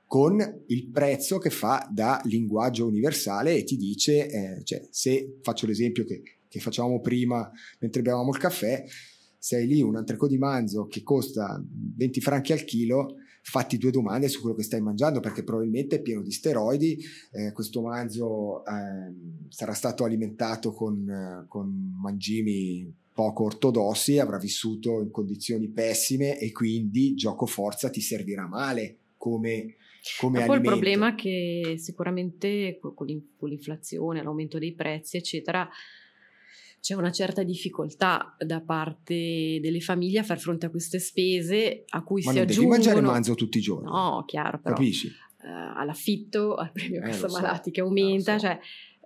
[0.07, 5.67] con il prezzo che fa da linguaggio universale e ti dice, eh, cioè, se faccio
[5.67, 7.51] l'esempio che, che facevamo prima
[7.81, 8.85] mentre bevavamo il caffè,
[9.37, 11.61] se hai lì un antrecò di manzo che costa
[11.97, 13.17] 20 franchi al chilo,
[13.49, 16.99] fatti due domande su quello che stai mangiando perché probabilmente è pieno di steroidi,
[17.33, 19.15] eh, questo manzo eh,
[19.49, 27.15] sarà stato alimentato con, con mangimi poco ortodossi, avrà vissuto in condizioni pessime e quindi
[27.15, 29.77] gioco forza ti servirà male come,
[30.21, 35.67] come poi il problema è che sicuramente con l'inflazione, l'aumento dei prezzi, eccetera,
[36.81, 42.03] c'è una certa difficoltà da parte delle famiglie a far fronte a queste spese a
[42.03, 42.77] cui Ma si non aggiungono...
[42.77, 43.91] devi mangiare manzo tutti i giorni.
[43.91, 44.75] No, chiaro, però...
[44.75, 45.09] Capisci?
[45.09, 48.47] Uh, all'affitto, al premio eh, cassa malati so, che aumenta, so.
[48.47, 48.59] cioè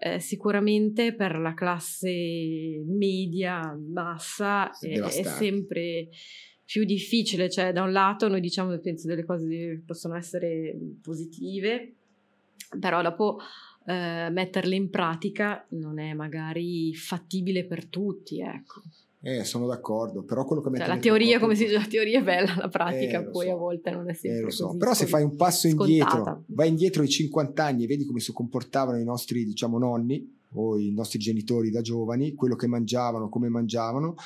[0.05, 6.09] eh, sicuramente per la classe media bassa è, è, sempre
[6.65, 11.95] più difficile, cioè da un lato noi diciamo penso delle cose che possono essere positive,
[12.81, 13.39] però dopo
[13.87, 18.83] eh, metterle in pratica non è magari fattibile per tutti, ecco.
[19.25, 22.23] Eh, sono d'accordo, però quello che cioè, la teoria, come si dice, la teoria è
[22.25, 23.53] bella, la pratica eh, poi so.
[23.53, 24.77] a volte non è sempre eh, so.
[24.77, 26.43] Però se fai un passo indietro, scontata.
[26.47, 30.77] vai indietro i 50 anni e vedi come si comportavano i nostri, diciamo, nonni o
[30.77, 34.17] i nostri genitori da giovani, quello che mangiavano, come mangiavano,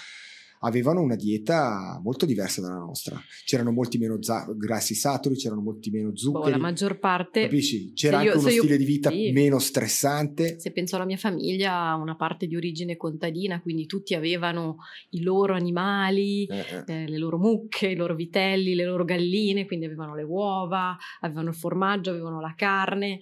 [0.66, 3.20] avevano una dieta molto diversa dalla nostra.
[3.44, 6.44] C'erano molti meno za- grassi saturi, c'erano molti meno zuccheri.
[6.44, 7.42] Boh, la maggior parte.
[7.42, 7.92] Capisci?
[7.94, 9.30] C'era anche io, uno stile io, di vita sì.
[9.30, 10.58] meno stressante.
[10.58, 14.78] Se penso alla mia famiglia, una parte di origine contadina, quindi tutti avevano
[15.10, 16.84] i loro animali, eh, eh.
[16.86, 21.50] Eh, le loro mucche, i loro vitelli, le loro galline, quindi avevano le uova, avevano
[21.50, 23.20] il formaggio, avevano la carne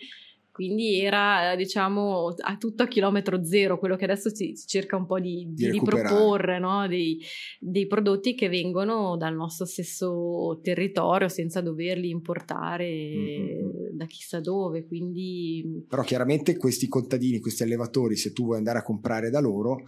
[0.55, 5.05] quindi era diciamo a tutto a chilometro zero quello che adesso si, si cerca un
[5.05, 6.87] po' di, di, di proporre no?
[6.87, 7.21] dei,
[7.59, 13.97] dei, prodotti che vengono dal nostro stesso territorio senza doverli importare mm-hmm.
[13.97, 18.83] da chissà dove quindi però chiaramente questi contadini questi allevatori se tu vuoi andare a
[18.83, 19.79] comprare da loro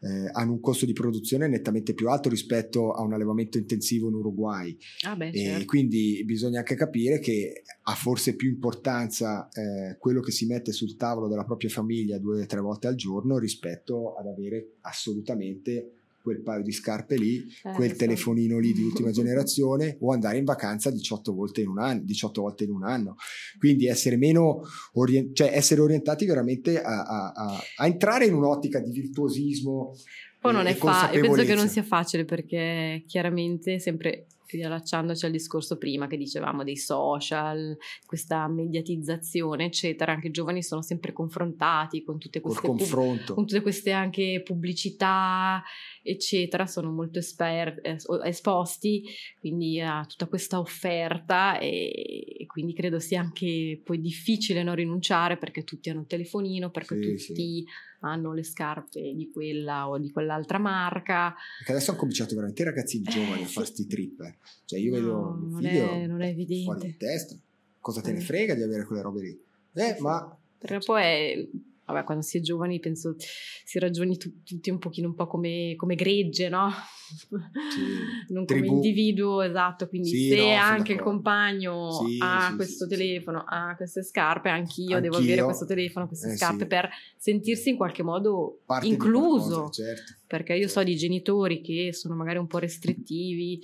[0.00, 4.14] eh, hanno un costo di produzione nettamente più alto rispetto a un allevamento intensivo in
[4.14, 4.76] Uruguay.
[5.06, 5.64] Ah beh, e certo.
[5.66, 10.96] quindi bisogna anche capire che ha forse più importanza eh, quello che si mette sul
[10.96, 16.42] tavolo della propria famiglia due o tre volte al giorno rispetto ad avere assolutamente quel
[16.42, 17.96] paio di scarpe lì, eh, quel so.
[17.96, 22.40] telefonino lì di ultima generazione o andare in vacanza 18 volte in un anno, 18
[22.40, 23.16] volte in un anno.
[23.58, 24.62] Quindi essere meno
[24.94, 29.94] orient- cioè essere orientati veramente a, a, a, a entrare in un'ottica di virtuosismo.
[30.40, 35.76] Poi non è facile, penso che non sia facile perché chiaramente sempre riallacciandoci al discorso
[35.76, 42.18] prima che dicevamo dei social, questa mediatizzazione, eccetera, anche i giovani sono sempre confrontati con
[42.18, 45.62] tutte queste, pub- con tutte queste anche pubblicità,
[46.02, 47.80] eccetera, sono molto esper-
[48.24, 49.04] esposti
[49.38, 55.36] quindi a tutta questa offerta e, e, quindi credo sia anche poi difficile non rinunciare
[55.36, 57.34] perché tutti hanno il telefonino, perché sì, tutti...
[57.34, 57.64] Sì
[58.00, 61.34] hanno le scarpe di quella o di quell'altra marca.
[61.58, 64.20] Perché adesso hanno cominciato veramente i ragazzini eh, giovani a fare sti trip.
[64.20, 64.36] Eh.
[64.64, 66.64] Cioè io no, vedo figlio non è, non è evidente.
[66.64, 67.36] fuori di testa.
[67.78, 68.22] Cosa te ne eh.
[68.22, 69.42] frega di avere quelle robe lì?
[69.74, 70.36] Eh, ma...
[70.58, 71.48] Perché poi è
[71.90, 75.74] vabbè, quando si è giovani penso si ragioni tu, tutti un pochino un po' come,
[75.76, 76.70] come gregge, no?
[76.70, 78.32] Sì.
[78.32, 83.44] non come individuo, esatto, quindi sì, se no, anche il compagno sì, ha questo telefono,
[83.46, 87.76] ha queste scarpe, anch'io, anch'io, devo avere questo telefono, queste eh, scarpe per sentirsi in
[87.76, 90.14] qualche modo Parte incluso, qualcosa, certo.
[90.26, 90.80] perché io certo.
[90.80, 93.60] so di genitori che sono magari un po' restrittivi,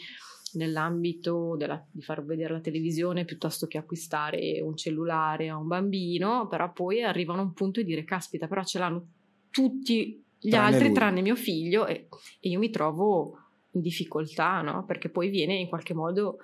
[0.56, 6.46] nell'ambito della, di far vedere la televisione piuttosto che acquistare un cellulare a un bambino,
[6.48, 9.06] però poi arrivano a un punto di dire caspita, però ce l'hanno
[9.50, 10.94] tutti gli tranne altri lui.
[10.94, 12.08] tranne mio figlio e,
[12.40, 13.38] e, io mi trovo
[13.72, 14.84] in difficoltà, no?
[14.84, 16.38] Perché poi viene in qualche modo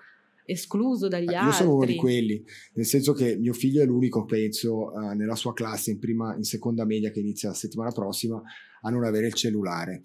[0.44, 1.48] escluso dagli io altri.
[1.48, 2.44] Io sono uno di quelli,
[2.74, 6.42] nel senso che mio figlio è l'unico, penso, uh, nella sua classe in prima, in
[6.42, 8.40] seconda media che inizia la settimana prossima
[8.82, 10.02] a non avere il cellulare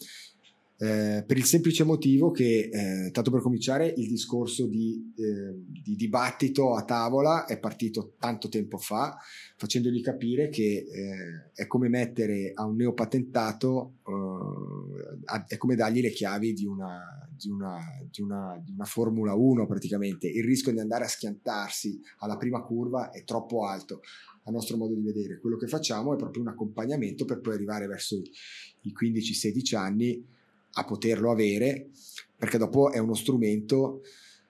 [0.80, 5.96] eh, per il semplice motivo che, eh, tanto per cominciare, il discorso di, eh, di,
[5.96, 9.18] dibattito a tavola è partito tanto tempo fa,
[9.56, 16.12] facendogli capire che eh, è come mettere a un neopatentato, eh, è come dargli le
[16.12, 17.80] chiavi di una, di, una,
[18.12, 20.28] di, una, di una Formula 1 praticamente.
[20.28, 24.02] Il rischio di andare a schiantarsi alla prima curva è troppo alto
[24.44, 25.40] a nostro modo di vedere.
[25.40, 30.36] Quello che facciamo è proprio un accompagnamento per poi arrivare verso i 15-16 anni
[30.74, 31.90] a poterlo avere,
[32.36, 34.02] perché dopo è uno strumento,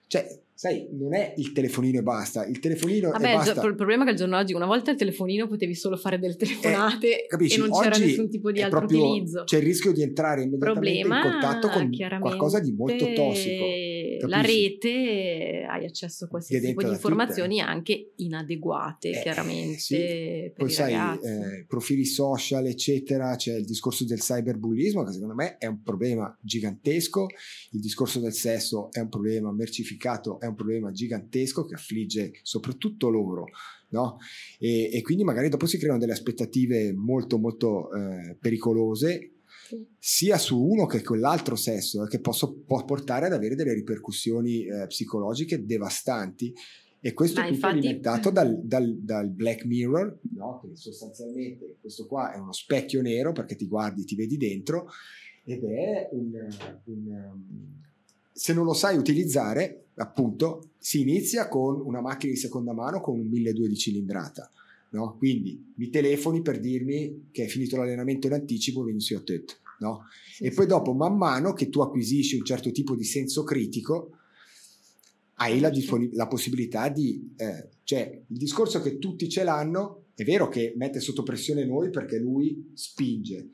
[0.07, 2.43] cioè sai, non è il telefonino e basta.
[2.45, 3.63] Il telefonino Vabbè, e basta.
[3.63, 6.35] il problema è che al giorno d'oggi, una volta il telefonino potevi solo fare delle
[6.35, 9.43] telefonate eh, e non c'era oggi nessun tipo di altro proprio, utilizzo.
[9.43, 13.65] C'è il rischio di entrare immediatamente problema, in contatto con qualcosa di molto tossico.
[14.17, 14.29] Capisci?
[14.29, 17.69] La rete hai accesso a qualsiasi tipo di informazioni tutte.
[17.69, 19.79] anche inadeguate, eh, chiaramente.
[19.79, 20.51] Sì.
[20.55, 25.65] Poi sai, eh, profili social, eccetera, c'è il discorso del cyberbullismo che secondo me è
[25.67, 27.27] un problema gigantesco,
[27.71, 33.09] il discorso del sesso è un problema mercificato, è un problema gigantesco che affligge soprattutto
[33.09, 33.45] loro.
[33.89, 34.17] No?
[34.59, 39.36] E, e, quindi magari dopo si creano delle aspettative molto molto eh, pericolose
[39.97, 43.73] sia su uno che con l'altro sesso eh, che posso, può portare ad avere delle
[43.73, 46.53] ripercussioni eh, psicologiche devastanti
[46.99, 47.77] e questo Ma è tutto infatti...
[47.79, 50.59] alimentato dal, dal, dal, Black Mirror no?
[50.61, 54.89] che sostanzialmente questo qua è uno specchio nero perché ti guardi ti vedi dentro
[55.43, 56.47] ed è un,
[56.85, 57.85] un
[58.37, 63.17] se non lo sai utilizzare, appunto, si inizia con una macchina di seconda mano con
[63.17, 64.51] un 1200 di cilindrata.
[64.97, 65.15] No?
[65.17, 69.21] Quindi mi telefoni per dirmi che è finito l'allenamento in anticipo e vieni su a
[69.21, 69.53] tetto.
[69.79, 70.05] No?
[70.39, 74.17] E poi dopo, man mano che tu acquisisci un certo tipo di senso critico,
[75.35, 77.31] hai la, disponi- la possibilità di...
[77.37, 81.91] Eh, cioè, il discorso che tutti ce l'hanno, è vero che mette sotto pressione noi
[81.91, 83.51] perché lui spinge,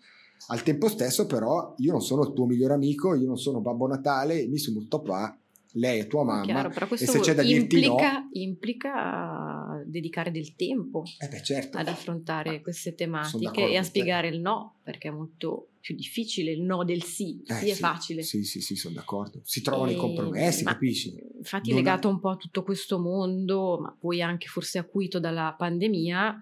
[0.48, 3.88] al tempo stesso, però, io non sono il tuo migliore amico, io non sono Babbo
[3.88, 5.38] Natale, mi sono molto papà,
[5.74, 6.44] lei è tua mamma.
[6.44, 11.28] Chiaro, però questo e se c'è da implica, dirti no, implica dedicare del tempo eh
[11.28, 11.78] beh, certo.
[11.78, 16.62] ad affrontare queste tematiche e a spiegare il no, perché è molto più difficile il
[16.62, 18.22] no del sì, eh, sì è facile.
[18.22, 19.42] Sì, sì, sì, sono d'accordo.
[19.44, 21.14] Si trovano e, i compromessi, capisci?
[21.38, 22.12] Infatti, non legato è...
[22.12, 26.38] un po' a tutto questo mondo, ma poi anche forse acuito dalla pandemia,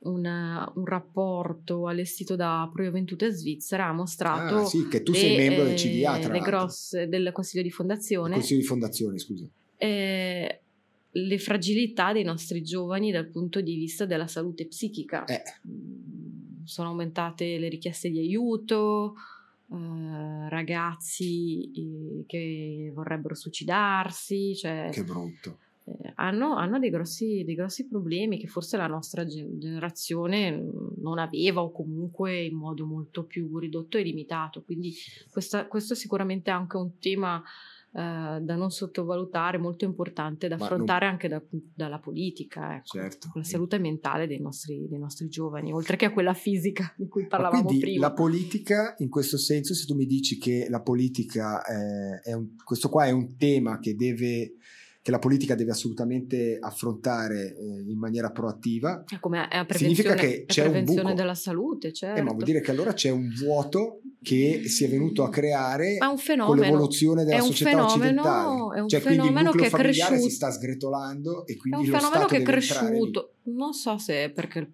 [0.00, 5.36] una, un rapporto allestito da Pro Juventute Svizzera ha mostrato ah, sì, che tu sei
[5.36, 9.46] le, membro del CDA tra le grosse, del Consiglio di Fondazione Consiglio di Fondazione scusa
[9.76, 10.61] eh,
[11.12, 15.42] le fragilità dei nostri giovani dal punto di vista della salute psichica eh.
[15.68, 19.14] Mm, sono aumentate le richieste di aiuto
[19.70, 27.88] eh, ragazzi che vorrebbero suicidarsi cioè, che brutto eh, hanno, hanno dei, grossi, dei, grossi,
[27.88, 30.50] problemi che forse la nostra generazione
[30.98, 34.62] non aveva o comunque in modo molto più ridotto e limitato.
[34.62, 34.94] Quindi
[35.30, 37.42] questa, questo è sicuramente anche un tema
[37.94, 41.14] eh, da non sottovalutare, molto importante da affrontare non...
[41.14, 41.42] anche da,
[41.74, 43.30] dalla politica, ecco, certo.
[43.34, 47.26] la salute mentale dei nostri, dei nostri, giovani, oltre che a quella fisica di cui
[47.26, 48.06] parlavamo quindi, prima.
[48.06, 52.54] La politica, in questo senso, se tu mi dici che la politica, è, è un,
[52.64, 54.54] questo qua è un tema che deve
[55.02, 59.02] che la politica deve assolutamente affrontare eh, in maniera proattiva.
[59.18, 61.12] Come è significa che c'è un buco.
[61.12, 62.20] della salute, certo.
[62.20, 65.98] Eh, ma vuol dire che allora c'è un vuoto che si è venuto a creare
[65.98, 68.76] con l'evoluzione della società fenomeno, occidentale.
[68.76, 70.20] È un cioè, fenomeno che è cresciuto.
[70.20, 73.32] si sta sgretolando e quindi è un fenomeno che è cresciuto.
[73.44, 74.70] Non so se perché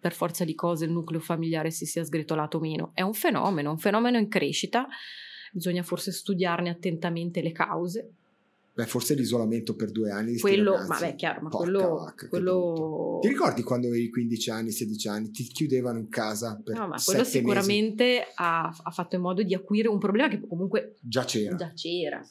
[0.00, 2.92] per forza di cose il nucleo familiare si sia sgretolato o meno.
[2.94, 4.88] È un fenomeno, un fenomeno in crescita.
[5.52, 8.14] Bisogna forse studiarne attentamente le cause
[8.72, 10.38] Beh, forse l'isolamento per due anni.
[10.38, 13.18] Quello, ma beh, chiaro, ma quello, vacca, quello...
[13.20, 16.96] Ti ricordi quando avevi 15 anni, 16 anni, ti chiudevano in casa per No, ma
[17.04, 21.56] quello sicuramente ha, ha, fatto in modo di acuire un problema che comunque già c'era.
[21.56, 22.24] Già c'era.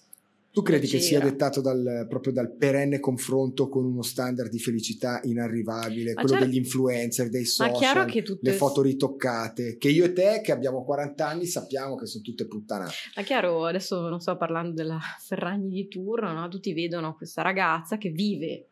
[0.52, 5.20] Tu credi che sia dettato dal, proprio dal perenne confronto con uno standard di felicità
[5.24, 10.42] inarrivabile, ma quello certo, degli influencer, dei social, le foto ritoccate, che io e te
[10.44, 12.94] che abbiamo 40 anni sappiamo che sono tutte puttanate.
[13.16, 16.48] Ma chiaro, adesso non sto parlando della Ferragni di turno, no?
[16.48, 18.66] tutti vedono questa ragazza che vive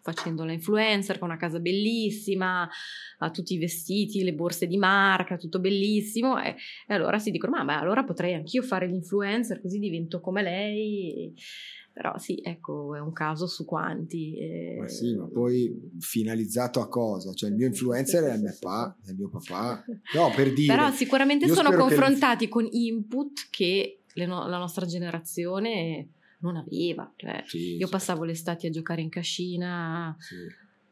[0.00, 2.68] facendo la influencer con una casa bellissima,
[3.18, 7.56] ha tutti i vestiti, le borse di marca, tutto bellissimo e, e allora si dicono
[7.56, 11.34] ma, ma allora potrei anch'io fare l'influencer così divento come lei.
[11.92, 14.38] Però sì, ecco, è un caso su quanti.
[14.38, 14.76] Eh...
[14.78, 17.32] Ma sì, ma poi finalizzato a cosa?
[17.32, 19.84] Cioè il mio influencer è il mio papà, è il mio papà.
[20.14, 20.72] No, per dire.
[20.72, 22.50] Però sicuramente sono confrontati che...
[22.52, 27.12] con input che no- la nostra generazione non aveva.
[27.16, 27.92] Cioè, sì, io sì.
[27.92, 30.16] passavo l'estate a giocare in cascina.
[30.18, 30.34] Sì.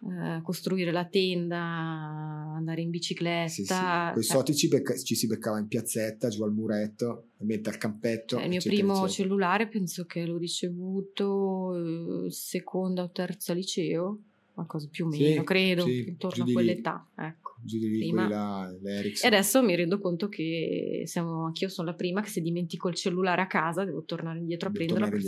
[0.08, 3.48] eh, costruire la tenda, andare in bicicletta.
[3.48, 3.74] Sì, sì.
[3.74, 7.78] Con i soti ci, becca- ci, si beccava in piazzetta, giù al muretto, mette al
[7.78, 8.36] campetto.
[8.36, 9.12] Cioè, il mio primo eccetera.
[9.12, 14.20] cellulare penso che l'ho ricevuto eh, seconda o terza liceo,
[14.52, 17.08] qualcosa più o meno, sì, credo, intorno a quell'età.
[17.16, 17.45] Ecco.
[17.66, 18.28] Giù di lì, Prima.
[18.28, 22.88] Là, e adesso mi rendo conto che siamo, anch'io sono la prima che se dimentico
[22.88, 25.18] il cellulare a casa devo tornare indietro a prenderlo.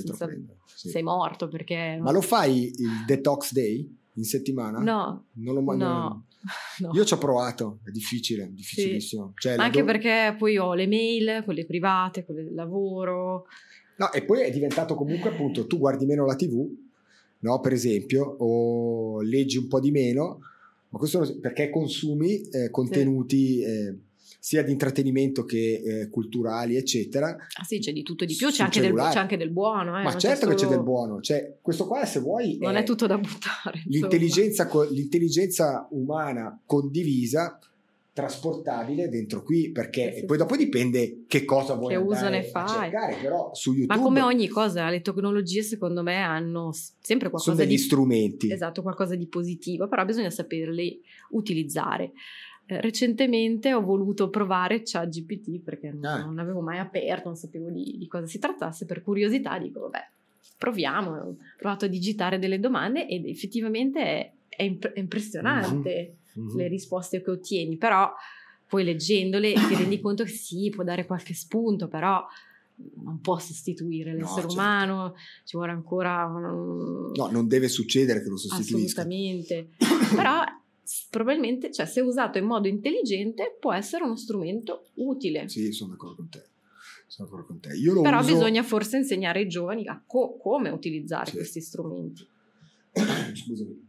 [0.65, 1.99] Sei morto perché...
[2.01, 3.97] Ma lo fai il detox day?
[4.19, 4.79] in settimana?
[4.79, 5.27] No.
[5.35, 5.87] Non lo mando.
[6.79, 6.89] No.
[6.89, 6.95] no.
[6.95, 9.33] Io ci ho provato, è difficile, difficilissimo.
[9.35, 9.49] Sì.
[9.49, 9.85] Cioè, anche do...
[9.85, 13.47] perché poi ho le mail, quelle private, quelle del lavoro.
[13.97, 16.65] No, e poi è diventato comunque appunto, tu guardi meno la tv,
[17.41, 20.39] no, per esempio, o leggi un po' di meno,
[20.91, 23.57] ma questo perché consumi eh, contenuti...
[23.57, 23.63] Sì.
[23.63, 23.99] Eh,
[24.41, 27.37] sia di intrattenimento che eh, culturali, eccetera.
[27.59, 29.99] Ah sì, c'è di tutto e di più, c'è anche, del, c'è anche, del, buono.
[29.99, 30.55] Eh, Ma certo solo...
[30.55, 32.57] che c'è del buono, cioè, questo qua se vuoi...
[32.59, 33.83] Non è, è tutto da buttare.
[33.87, 37.59] L'intelligenza, l'intelligenza, umana condivisa
[38.19, 42.43] trasportabile dentro qui perché sì, sì, poi dopo dipende che cosa vuoi che uso ne
[42.43, 42.67] fai.
[42.67, 47.53] cercare però su YouTube ma come ogni cosa le tecnologie secondo me hanno sempre qualcosa
[47.53, 51.01] sono degli di strumenti esatto qualcosa di positivo però bisogna saperli
[51.31, 52.11] utilizzare
[52.67, 56.25] eh, recentemente ho voluto provare ChatGPT perché non, ah.
[56.25, 60.07] non avevo mai aperto, non sapevo di, di, cosa si trattasse, per curiosità dico vabbè
[60.59, 66.18] proviamo, ho provato a digitare delle domande ed effettivamente è, è, imp- è impressionante mm-hmm.
[66.55, 68.13] Le risposte che ottieni, però
[68.69, 72.25] poi leggendole ti rendi conto che sì, può dare qualche spunto, però
[73.03, 74.53] non può sostituire l'essere no, certo.
[74.53, 75.15] umano,
[75.45, 76.27] ci vuole ancora...
[76.27, 79.01] No, non deve succedere che lo sostituisca.
[79.01, 79.71] Assolutamente,
[80.15, 80.45] però
[81.11, 85.49] probabilmente, cioè se usato in modo intelligente, può essere uno strumento utile.
[85.49, 86.45] Sì, sono d'accordo con te.
[87.07, 87.71] Sono d'accordo con te.
[88.03, 88.33] Però uso...
[88.33, 91.37] bisogna forse insegnare ai giovani a co- come utilizzare sì.
[91.37, 92.27] questi strumenti.
[93.35, 93.87] Scusami.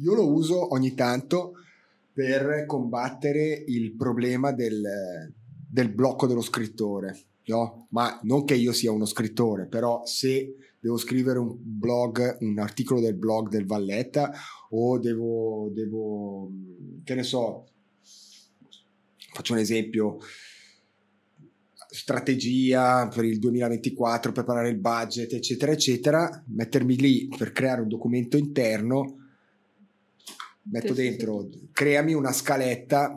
[0.00, 1.52] Io lo uso ogni tanto
[2.12, 5.32] per combattere il problema del,
[5.70, 7.16] del blocco dello scrittore.
[7.46, 7.86] No?
[7.90, 13.00] Ma non che io sia uno scrittore, però se devo scrivere un blog, un articolo
[13.00, 14.32] del blog del Valletta
[14.70, 16.50] o devo, devo
[17.04, 17.66] che ne so,
[19.32, 20.18] faccio un esempio,
[21.90, 28.36] strategia per il 2024, preparare il budget, eccetera, eccetera, mettermi lì per creare un documento
[28.36, 29.16] interno,
[30.62, 33.16] metto dentro, creami una scaletta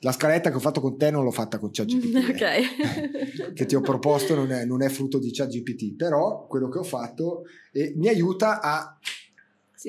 [0.00, 2.14] la scaletta che ho fatto con te non l'ho fatta con ChatGPT.
[2.30, 3.52] Ok.
[3.54, 6.84] che ti ho proposto non è, non è, frutto di ChatGPT, però quello che ho
[6.84, 8.98] fatto eh, mi aiuta a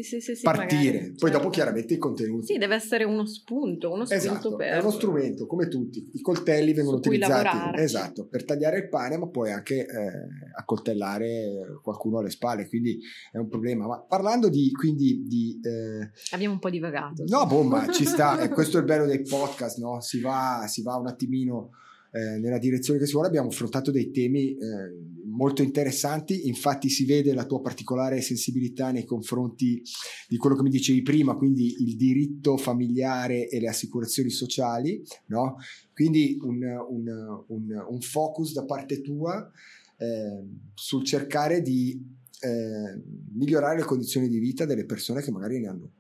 [0.04, 0.94] sì, sì, sì, partire.
[0.94, 1.38] Magari, Poi certo.
[1.38, 2.46] dopo chiaramente i contenuti.
[2.46, 4.74] Sì, deve essere uno spunto, uno spunto esatto, per...
[4.74, 6.10] È uno strumento, come tutti.
[6.14, 10.12] I coltelli vengono utilizzati esatto, per tagliare il pane, ma poi anche eh,
[10.58, 13.00] accoltellare qualcuno alle spalle, quindi
[13.32, 13.88] è un problema.
[13.88, 14.72] Ma parlando di...
[14.72, 16.12] Quindi, di eh...
[16.32, 17.24] Abbiamo un po' divagato.
[17.28, 18.40] No, bomba, ci sta.
[18.42, 20.02] e questo è il bello dei podcast, no?
[20.02, 21.72] Si va, si va un attimino
[22.12, 23.28] eh, nella direzione che si vuole.
[23.28, 24.58] Abbiamo affrontato dei temi eh,
[25.26, 29.82] molto interessanti, infatti si vede la tua particolare sensibilità nei confronti
[30.28, 35.58] di quello che mi dicevi prima, quindi il diritto familiare e le assicurazioni sociali, no?
[35.94, 39.50] quindi un, un, un, un focus da parte tua
[39.98, 40.44] eh,
[40.74, 42.04] sul cercare di
[42.40, 43.02] eh,
[43.34, 45.92] migliorare le condizioni di vita delle persone che magari ne hanno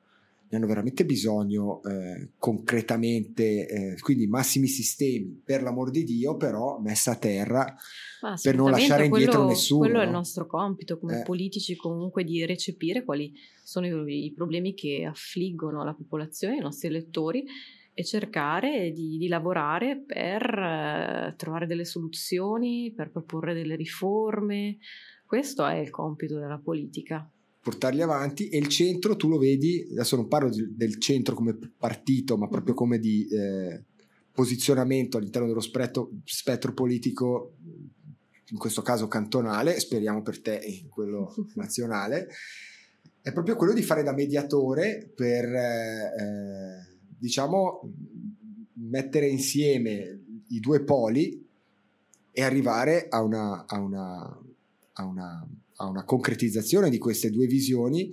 [0.49, 6.79] ne hanno veramente bisogno eh, concretamente, eh, quindi massimi sistemi per l'amor di Dio, però
[6.79, 7.75] messa a terra
[8.41, 9.79] per non lasciare indietro quello, nessuno.
[9.81, 11.23] Quello è il nostro compito come eh.
[11.23, 16.87] politici comunque di recepire quali sono i, i, problemi che affliggono la popolazione, i nostri
[16.87, 17.45] elettori
[17.93, 24.77] e cercare di, di lavorare per eh, trovare delle soluzioni, per proporre delle riforme.
[25.25, 27.29] Questo è il compito della politica
[27.67, 31.53] portarli avanti e il centro tu lo vedi, adesso non parlo di, del centro come
[31.77, 33.83] partito, ma proprio come di eh,
[34.31, 37.55] posizionamento all'interno dello spettro, spettro politico,
[38.51, 42.29] in questo caso cantonale, speriamo per te in quello nazionale,
[43.21, 46.87] è proprio quello di fare da mediatore per, eh,
[47.19, 47.81] diciamo,
[48.75, 51.45] mettere insieme i due poli
[52.31, 54.39] e arrivare a una, a una,
[54.93, 55.45] a una
[55.77, 58.11] a una concretizzazione di queste due visioni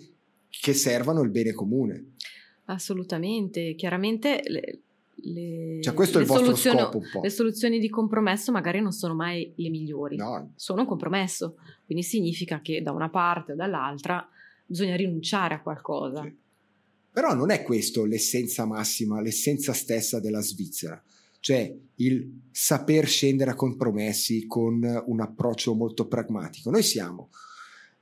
[0.48, 2.12] che servano il bene comune.
[2.66, 4.80] Assolutamente, chiaramente le,
[5.16, 7.20] le, cioè questo è il vostro scopo un po'.
[7.22, 10.52] Le soluzioni di compromesso magari non sono mai le migliori, no.
[10.56, 14.26] sono un compromesso, quindi significa che da una parte o dall'altra
[14.66, 16.22] bisogna rinunciare a qualcosa.
[16.22, 16.34] Sì.
[17.12, 21.02] Però non è questo l'essenza massima, l'essenza stessa della Svizzera
[21.44, 26.70] cioè il saper scendere a compromessi con un approccio molto pragmatico.
[26.70, 27.28] Noi siamo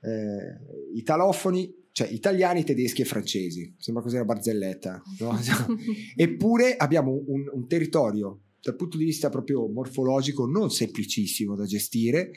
[0.03, 3.73] eh, italofoni, cioè italiani, tedeschi e francesi.
[3.77, 5.01] Sembra così una barzelletta.
[5.19, 5.37] No?
[6.15, 12.31] Eppure abbiamo un, un, territorio dal punto di vista proprio morfologico non semplicissimo da gestire,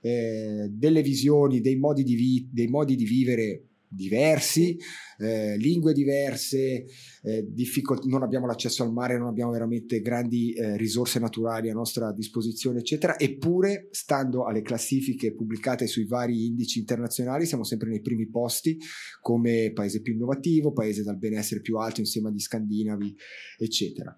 [0.00, 4.76] eh, delle visioni, dei modi di, vi- dei modi di vivere diversi,
[5.18, 6.84] eh, lingue diverse,
[7.22, 11.74] eh, difficol- non abbiamo l'accesso al mare, non abbiamo veramente grandi eh, risorse naturali a
[11.74, 18.00] nostra disposizione, eccetera, eppure stando alle classifiche pubblicate sui vari indici internazionali siamo sempre nei
[18.00, 18.78] primi posti
[19.20, 23.16] come paese più innovativo, paese dal benessere più alto insieme agli scandinavi,
[23.58, 24.14] eccetera.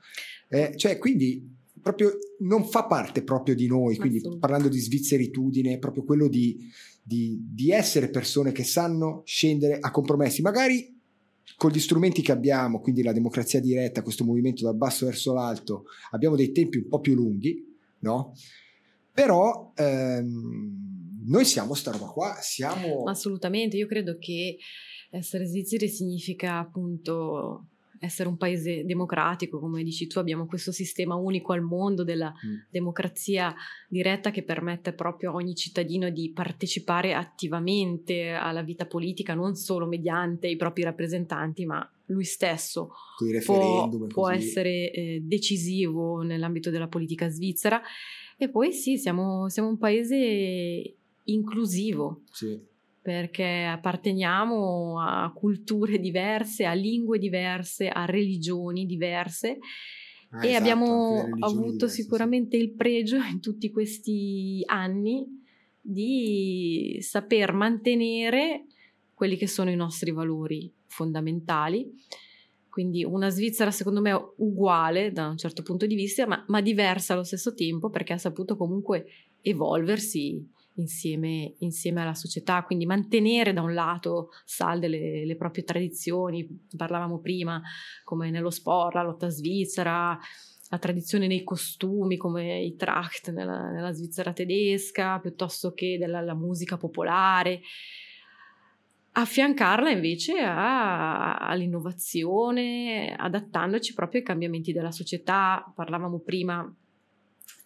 [0.48, 6.04] Eh, cioè, quindi proprio non fa parte proprio di noi, quindi parlando di svizzeritudine, proprio
[6.04, 6.58] quello di
[7.06, 10.92] di, di essere persone che sanno scendere a compromessi, magari
[11.56, 15.84] con gli strumenti che abbiamo, quindi la democrazia diretta, questo movimento dal basso verso l'alto,
[16.10, 17.64] abbiamo dei tempi un po' più lunghi,
[18.00, 18.32] no?
[19.12, 23.04] Però ehm, noi siamo sta roba qua, siamo...
[23.04, 24.56] Assolutamente, io credo che
[25.10, 27.68] essere svizzeri significa appunto
[28.00, 32.68] essere un paese democratico, come dici tu, abbiamo questo sistema unico al mondo della mm.
[32.70, 33.54] democrazia
[33.88, 39.86] diretta che permette proprio a ogni cittadino di partecipare attivamente alla vita politica, non solo
[39.86, 42.90] mediante i propri rappresentanti, ma lui stesso
[43.44, 47.80] può, può, essere eh, decisivo nell'ambito della politica svizzera.
[48.36, 52.22] E poi sì, siamo, siamo un paese inclusivo.
[52.30, 52.74] Sì
[53.06, 59.58] perché apparteniamo a culture diverse, a lingue diverse, a religioni diverse
[60.30, 62.64] ah, e esatto, abbiamo avuto diverse, sicuramente sì.
[62.64, 65.24] il pregio in tutti questi anni
[65.80, 68.64] di saper mantenere
[69.14, 71.88] quelli che sono i nostri valori fondamentali.
[72.68, 77.12] Quindi una Svizzera secondo me uguale da un certo punto di vista, ma, ma diversa
[77.12, 79.06] allo stesso tempo perché ha saputo comunque
[79.42, 80.44] evolversi
[80.76, 86.46] insieme, insieme, alla società, quindi mantenere da un lato salde le, le, proprie tradizioni,
[86.76, 87.60] parlavamo prima
[88.04, 90.18] come nello sport, la lotta svizzera,
[90.68, 96.76] la tradizione nei costumi come i Tracht nella, nella Svizzera tedesca, piuttosto che della musica
[96.76, 97.60] popolare,
[99.12, 105.72] affiancarla invece a, all'innovazione, adattandoci proprio ai cambiamenti della società.
[105.74, 106.70] Parlavamo prima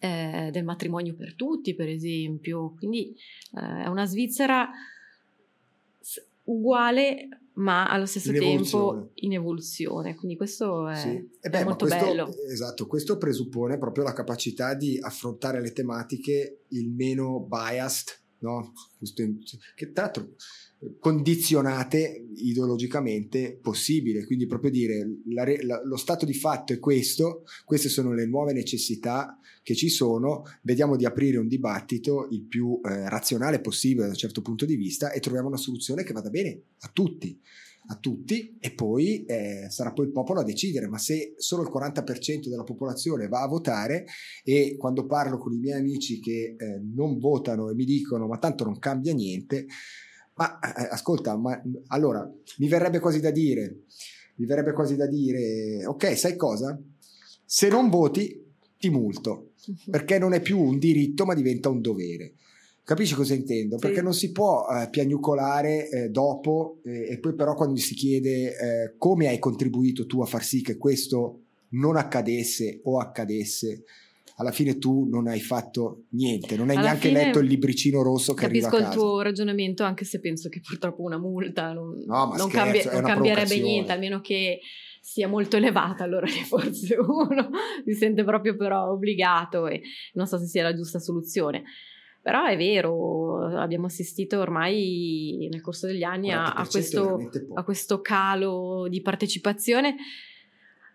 [0.01, 2.73] eh, del matrimonio per tutti, per esempio.
[2.75, 3.15] Quindi
[3.55, 4.69] eh, è una Svizzera
[6.45, 10.15] uguale ma allo stesso in tempo in evoluzione.
[10.15, 11.29] Quindi questo è, sì.
[11.41, 12.33] eh beh, è molto questo, bello.
[12.49, 18.73] Esatto, questo presuppone proprio la capacità di affrontare le tematiche il meno biased, no?
[19.75, 20.35] che tra l'altro
[20.99, 27.89] condizionate ideologicamente possibile, quindi proprio dire la, la, lo stato di fatto è questo, queste
[27.89, 33.07] sono le nuove necessità che ci sono, vediamo di aprire un dibattito il più eh,
[33.09, 36.61] razionale possibile da un certo punto di vista e troviamo una soluzione che vada bene
[36.79, 37.39] a tutti
[37.87, 41.71] a tutti e poi eh, sarà poi il popolo a decidere, ma se solo il
[41.73, 44.05] 40% della popolazione va a votare
[44.43, 48.37] e quando parlo con i miei amici che eh, non votano e mi dicono ma
[48.37, 49.65] tanto non cambia niente,
[50.35, 53.83] ma eh, ascolta, ma, allora mi verrebbe quasi da dire,
[54.35, 56.79] mi verrebbe quasi da dire, ok, sai cosa?
[57.43, 59.51] Se non voti ti multo,
[59.89, 62.35] perché non è più un diritto ma diventa un dovere.
[62.83, 63.77] Capisci cosa intendo?
[63.77, 63.85] Sì.
[63.85, 68.57] Perché non si può eh, piagnucolare eh, dopo eh, e poi però quando si chiede
[68.57, 71.39] eh, come hai contribuito tu a far sì che questo
[71.71, 73.83] non accadesse o accadesse,
[74.37, 78.33] alla fine tu non hai fatto niente, non hai alla neanche letto il libricino rosso
[78.33, 78.93] che capisco arriva a casa.
[78.93, 82.91] il tuo ragionamento, anche se penso che purtroppo una multa non, no, non, scherzo, cambia,
[82.93, 84.59] non cambierebbe niente, almeno che
[84.99, 87.49] sia molto elevata, allora forse uno
[87.85, 89.81] si sente proprio però obbligato e
[90.13, 91.63] non so se sia la giusta soluzione.
[92.21, 97.17] Però è vero, abbiamo assistito ormai nel corso degli anni a, a, questo,
[97.55, 99.95] a questo calo di partecipazione.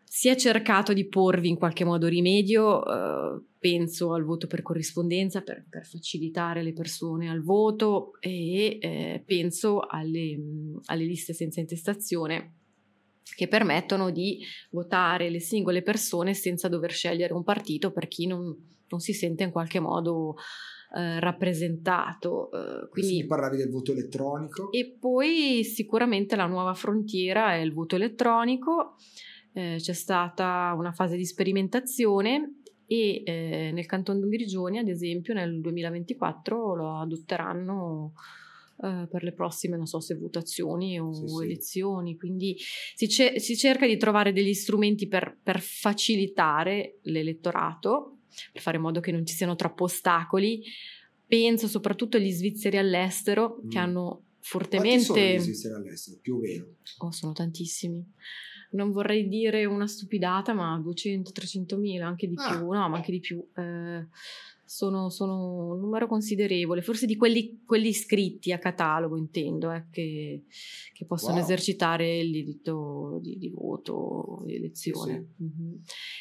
[0.04, 5.42] Si è cercato di porvi in qualche modo rimedio, eh, penso al voto per corrispondenza
[5.42, 10.38] per, per, facilitare le persone al voto e eh, penso alle,
[10.84, 12.52] alle, liste senza intestazione
[13.34, 14.38] che permettono di
[14.70, 18.56] votare le singole persone senza dover scegliere un partito per chi non,
[18.88, 20.36] non si sente in qualche modo
[20.94, 22.50] eh, rappresentato.
[22.52, 23.20] Eh, quindi...
[23.20, 24.70] Sì, parlavi del voto elettronico.
[24.70, 28.96] E poi sicuramente la nuova frontiera è il voto elettronico
[29.56, 35.60] eh, c'è stata una fase di sperimentazione e eh, nel canton Grigioni, ad esempio, nel
[35.62, 38.12] 2024 lo adotteranno
[38.82, 42.16] eh, per le prossime, non so se votazioni o sì, elezioni, sì.
[42.18, 42.56] quindi
[42.94, 48.15] si, ce- si, cerca di trovare degli strumenti per, per facilitare l'elettorato,
[48.52, 50.62] per fare in modo che non ci siano troppi ostacoli,
[51.26, 53.68] penso soprattutto agli svizzeri all'estero mm.
[53.68, 55.04] che hanno fortemente...
[55.04, 56.66] Quanti sono gli svizzeri all'estero, più o meno?
[56.98, 58.04] Oh, sono tantissimi.
[58.70, 62.50] Non vorrei dire una stupidata, ma 200-300 mila, anche di ah.
[62.50, 63.44] più, no, ma anche di più.
[63.56, 64.06] Eh,
[64.66, 70.44] sono, sono, un numero considerevole, forse di quelli, quelli iscritti a catalogo, intendo, eh, che,
[70.92, 71.42] che, possono wow.
[71.42, 75.28] esercitare il diritto di, di voto, di elezione.
[75.36, 75.44] Sì.
[75.44, 75.74] Mm-hmm.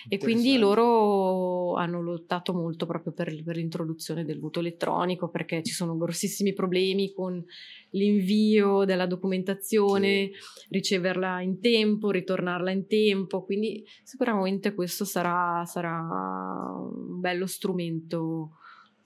[0.09, 5.73] E quindi loro hanno lottato molto proprio per, per, l'introduzione del voto elettronico, perché ci
[5.73, 7.43] sono grossissimi problemi con
[7.91, 10.67] l'invio della documentazione, sì.
[10.69, 18.34] riceverla in tempo, ritornarla in tempo, quindi sicuramente questo sarà, sarà un bello strumento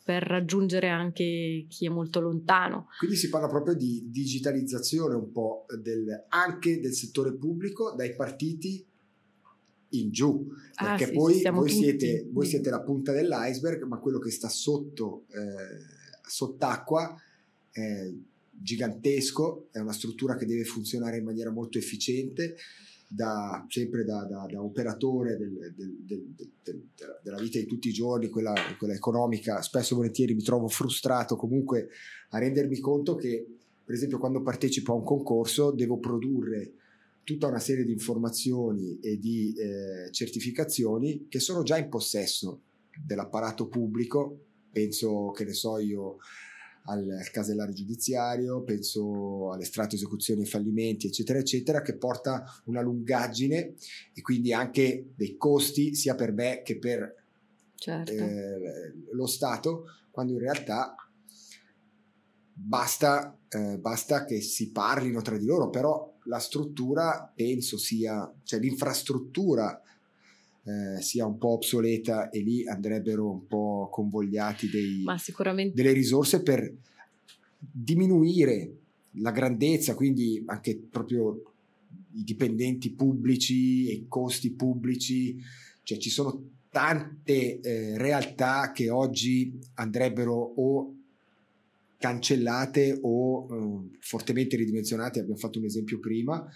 [0.10, 2.88] per raggiungere anche chi è molto lontano.
[2.98, 8.84] Quindi si parla proprio di digitalizzazione un po' del, anche del settore pubblico, dai partiti
[9.90, 13.99] in giù, ah, perché ah, sì, poi voi siete, voi siete, la punta dell'iceberg, ma
[13.99, 17.15] quello che sta sotto, eh, sott'acqua
[17.69, 18.11] è
[18.49, 22.56] gigantesco, è una struttura che deve funzionare in maniera molto efficiente
[23.11, 26.84] da, sempre da, da, da operatore del, del, del,
[27.23, 31.36] della vita di tutti i giorni, quella, quella, economica, spesso e volentieri mi trovo frustrato
[31.36, 31.90] comunque
[32.30, 33.48] a rendermi conto che,
[33.84, 36.73] per esempio, quando partecipo a un concorso devo produrre
[37.23, 42.61] tutta una serie di informazioni e di eh, certificazioni che sono già in possesso
[43.03, 44.38] dell'apparato pubblico,
[44.72, 46.18] penso che ne so io
[46.90, 53.76] al, casellario giudiziario, penso all'estratto esecuzioni e fallimenti, eccetera, eccetera, che porta una lungaggine
[54.14, 57.16] e quindi anche dei costi sia per me che per
[57.76, 58.11] certo.
[58.11, 60.95] eh, lo Stato, quando in realtà
[62.53, 68.60] basta, eh, basta che si parlino tra di loro, però la struttura penso sia, cioè
[68.60, 69.82] l'infrastruttura
[70.69, 75.01] eh, sia un po' obsoleta e lì andrebbero un po' convogliati dei,
[75.73, 76.71] delle risorse per
[77.57, 78.73] diminuire
[79.13, 81.41] la grandezza, quindi anche proprio
[82.13, 85.37] i dipendenti pubblici e i costi pubblici,
[85.83, 90.93] cioè ci sono tante eh, realtà che oggi andrebbero o
[91.97, 96.47] cancellate o eh, fortemente ridimensionate, abbiamo fatto un esempio prima,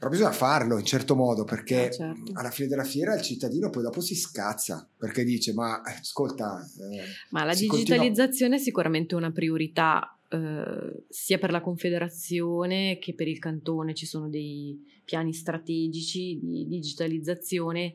[0.00, 2.32] però bisogna farlo in certo modo perché eh, certo.
[2.32, 6.66] alla fine della fiera il cittadino poi dopo si scazza perché dice ma eh, ascolta...
[6.90, 8.56] Eh, ma la digitalizzazione continua...
[8.56, 14.30] è sicuramente una priorità eh, sia per la Confederazione che per il cantone ci sono
[14.30, 17.92] dei piani strategici di digitalizzazione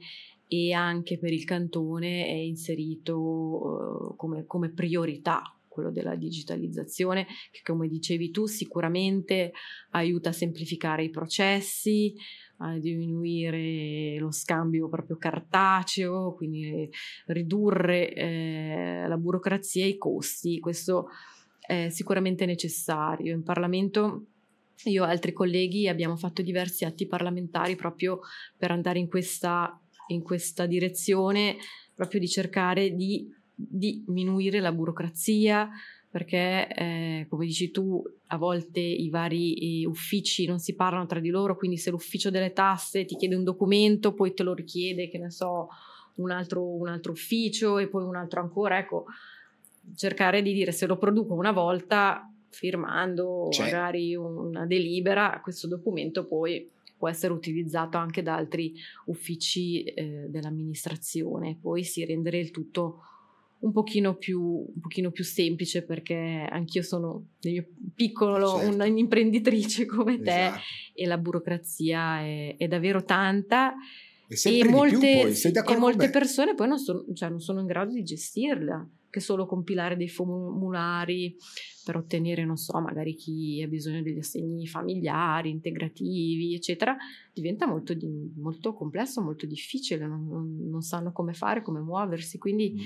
[0.48, 7.60] e anche per il cantone è inserito uh, come, come priorità quello della digitalizzazione, che
[7.62, 9.52] come dicevi tu sicuramente
[9.92, 12.16] aiuta a semplificare i processi,
[12.60, 16.90] a diminuire lo scambio proprio cartaceo, quindi
[17.26, 20.62] ridurre eh, la burocrazia e i costi.
[20.62, 21.10] Questo
[21.60, 23.34] è sicuramente necessario.
[23.34, 24.28] In Parlamento
[24.86, 28.22] io e altri colleghi abbiamo fatto diversi atti parlamentari proprio
[28.58, 29.78] per andare in questa,
[30.08, 31.58] in questa direzione,
[31.94, 35.70] proprio di cercare di diminuire la burocrazia,
[36.10, 41.20] perché eh, come dici tu a volte i vari eh, uffici non si parlano tra
[41.20, 45.10] di loro, quindi se l'ufficio delle tasse ti chiede un documento, poi te lo richiede,
[45.10, 45.68] che ne so,
[46.16, 49.06] un altro, un altro ufficio e poi un altro ancora, ecco,
[49.96, 53.64] cercare di dire se lo produco una volta firmando C'è.
[53.64, 58.74] magari una delibera, questo documento poi può essere utilizzato anche da altri
[59.08, 63.02] uffici eh, dell'amministrazione, poi si rendere il tutto
[63.66, 68.84] un pochino più, un pochino più semplice perché anch'io sono nel mio piccolo certo.
[68.84, 70.62] un'imprenditrice come te esatto.
[70.94, 73.74] e la burocrazia è, è davvero tanta
[74.28, 78.88] e, molte, e molte persone poi non sono, cioè non sono in grado di gestirla
[79.10, 81.36] che solo compilare dei formulari
[81.86, 86.98] per ottenere, non so, magari chi ha bisogno degli assegni familiari, integrativi, eccetera,
[87.32, 92.38] diventa molto, di, molto complesso, molto difficile, non, non, non, sanno come fare, come muoversi,
[92.38, 92.84] quindi mm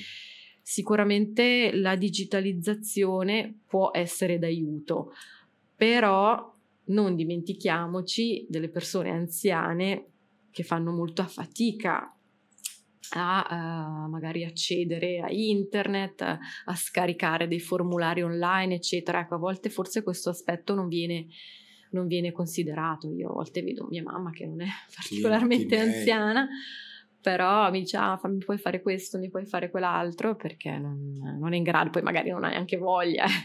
[0.69, 5.13] Sicuramente la digitalizzazione può essere d'aiuto,
[5.75, 6.55] però
[6.89, 10.05] non dimentichiamoci delle persone anziane
[10.51, 12.15] che fanno molta fatica
[13.13, 13.47] a
[14.05, 19.21] uh, magari accedere a internet, a, a, scaricare dei formulari online, eccetera.
[19.21, 21.25] Ecco, a volte forse questo aspetto non viene,
[21.93, 23.11] non viene considerato.
[23.11, 26.47] Io a volte vedo mia mamma che non è particolarmente sì, anziana
[27.21, 31.53] però mi dice ah, mi puoi fare questo, mi puoi fare quell'altro perché non, non,
[31.53, 33.25] è in grado, poi magari non ha neanche voglia.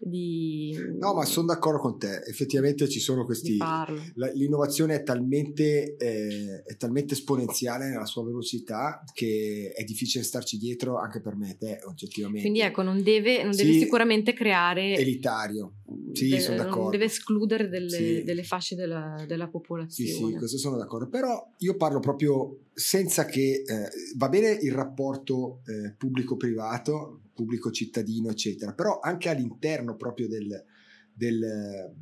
[0.00, 0.76] di...
[0.98, 3.56] No, ma sono d'accordo con te, effettivamente ci sono questi...
[3.56, 10.56] La, l'innovazione è talmente, eh, è talmente esponenziale nella sua velocità che è difficile starci
[10.56, 12.42] dietro anche per me, te oggettivamente.
[12.42, 14.94] Quindi ecco, non deve, non deve sì, sicuramente creare...
[14.94, 15.77] Elitario,
[16.12, 16.82] sì, de- sono d'accordo.
[16.82, 18.22] Non deve escludere delle, sì.
[18.22, 20.10] delle fasce della, della, popolazione.
[20.10, 23.62] Sì, sì, questo sono d'accordo, però io parlo proprio senza che...
[23.66, 30.64] Eh, va bene il rapporto eh, pubblico-privato, pubblico-cittadino, eccetera, però anche all'interno proprio del,
[31.12, 31.94] del,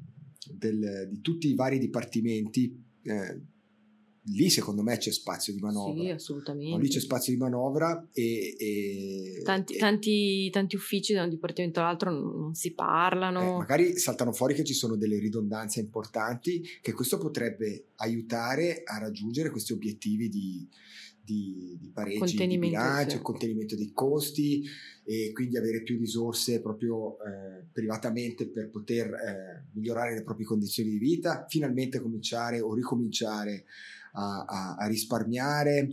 [0.51, 3.41] del, di tutti i vari dipartimenti, eh,
[4.32, 6.03] lì secondo me c'è spazio di manovra.
[6.03, 6.77] Sì, assolutamente.
[6.77, 8.57] No, lì c'è spazio di manovra e...
[8.59, 13.40] e, tanti, e tanti, tanti, uffici da un dipartimento all'altro non, si parlano.
[13.40, 18.98] Eh, magari saltano fuori che ci sono delle ridondanze importanti, che questo potrebbe aiutare a
[18.98, 20.69] raggiungere questi obiettivi di,
[21.23, 23.23] di, di pareggi di bilancio, sì.
[23.23, 24.65] contenimento dei costi
[25.05, 30.90] e quindi avere più risorse proprio eh, privatamente per poter eh, migliorare le proprie condizioni
[30.90, 33.65] di vita, finalmente cominciare o ricominciare
[34.16, 35.93] a, a, a risparmiare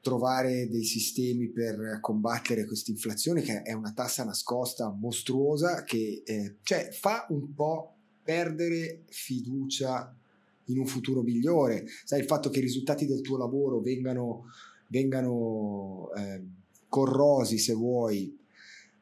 [0.00, 6.56] trovare dei sistemi per combattere questa inflazione che è una tassa nascosta mostruosa che eh,
[6.62, 10.14] cioè, fa un po' perdere fiducia
[10.66, 11.86] in un futuro migliore.
[12.04, 14.44] Sai, il fatto che i risultati del tuo lavoro vengano
[14.88, 16.42] vengano eh,
[16.88, 18.38] corrosi, se vuoi,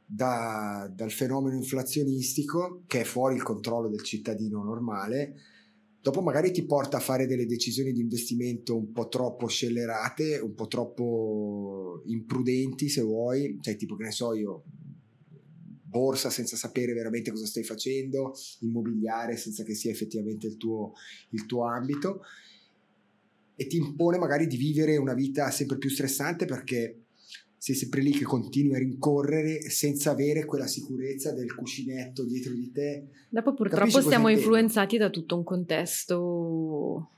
[0.05, 5.35] da, dal fenomeno inflazionistico che è fuori il controllo del cittadino normale,
[6.03, 10.53] dopo magari ti porta a fare delle decisioni di investimento un po' troppo scellerate, un
[10.55, 14.65] po' troppo imprudenti, se vuoi, cioè tipo che ne so io,
[15.85, 20.95] borsa senza sapere veramente cosa stai facendo, immobiliare senza che sia effettivamente il tuo,
[21.31, 22.23] il tuo ambito.
[23.55, 27.02] E ti impone magari di vivere una vita sempre più stressante perché
[27.63, 32.73] sei sempre lì che continui a rincorrere senza avere quella sicurezza del cuscinetto dietro di
[32.73, 33.07] te.
[33.29, 37.11] Dopo purtroppo siamo influenzati da tutto un contesto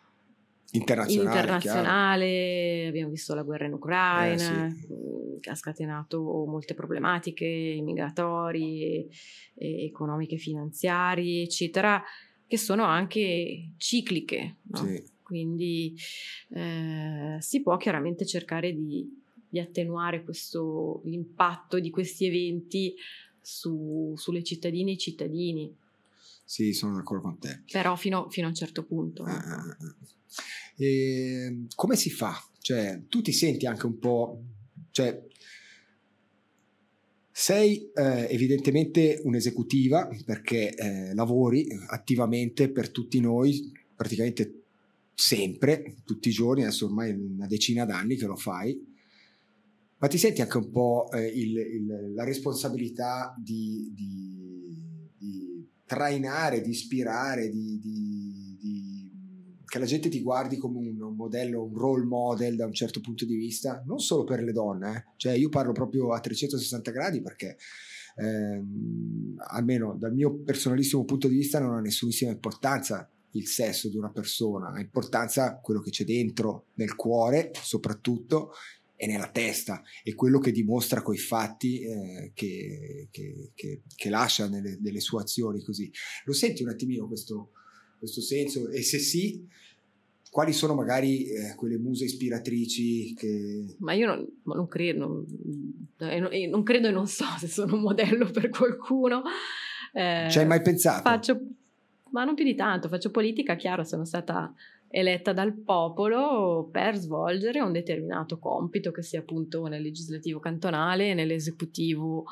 [0.73, 2.87] internazionale, internazionale.
[2.89, 4.93] abbiamo visto la guerra in Ucraina eh, sì.
[4.93, 9.07] Mm, che ha scatenato molte problematiche migratorie,
[9.55, 12.03] economiche, finanziarie, eccetera,
[12.47, 14.57] che sono anche cicliche.
[14.65, 14.77] No?
[14.77, 15.97] Sì quindi
[16.51, 19.24] eh, si può chiaramente cercare di,
[19.55, 22.93] di attenuare questo, l'impatto di questi eventi
[23.41, 25.73] su, sulle cittadine e i cittadini.
[26.45, 27.63] Sì, sono d'accordo con te.
[27.71, 29.23] Però fino, fino a un certo punto.
[29.23, 29.77] Ah,
[30.77, 32.35] e come si fa?
[32.59, 34.43] Cioè, tu ti senti anche un po'...
[34.91, 35.25] Cioè,
[37.31, 44.63] sei eh, evidentemente un'esecutiva perché eh, lavori attivamente per tutti noi, praticamente
[45.15, 48.94] sempre, tutti i giorni, adesso ormai una decina d'anni che lo fai,
[49.99, 56.61] ma ti senti anche un po' eh, il, il, la responsabilità di, di, di, trainare,
[56.61, 57.75] di ispirare, di,
[59.75, 63.01] che la gente ti guardi come un, un, modello, un role model da un certo
[63.01, 65.05] punto di vista, non solo per le donne, eh.
[65.17, 67.57] cioè io parlo proprio a 360 gradi perché
[68.15, 73.97] ehm, almeno dal mio personalissimo punto di vista non ha nessunissima importanza il sesso di
[73.97, 78.53] una persona, ha importanza quello che c'è dentro, nel cuore soprattutto
[78.97, 84.49] e nella testa, e quello che dimostra coi fatti eh, che, che, che, che, lascia
[84.49, 85.91] nelle, nelle, sue azioni così.
[86.25, 87.51] Lo senti un attimino questo,
[87.99, 88.69] questo senso?
[88.71, 89.47] E se sì,
[90.31, 93.77] quali sono magari eh, quelle muse ispiratrici che...
[93.79, 95.27] Ma io non, non credo,
[95.99, 99.23] non, non, credo e non so se sono un modello per qualcuno.
[99.93, 101.03] Eh, Ci hai mai pensato?
[101.03, 101.41] Faccio
[102.15, 104.55] ma non più di tanto, faccio politica, chiaro, sono stata
[104.97, 112.25] eletta dal popolo per svolgere un determinato compito, che sia appunto nel legislativo cantonale, nell'esecutivo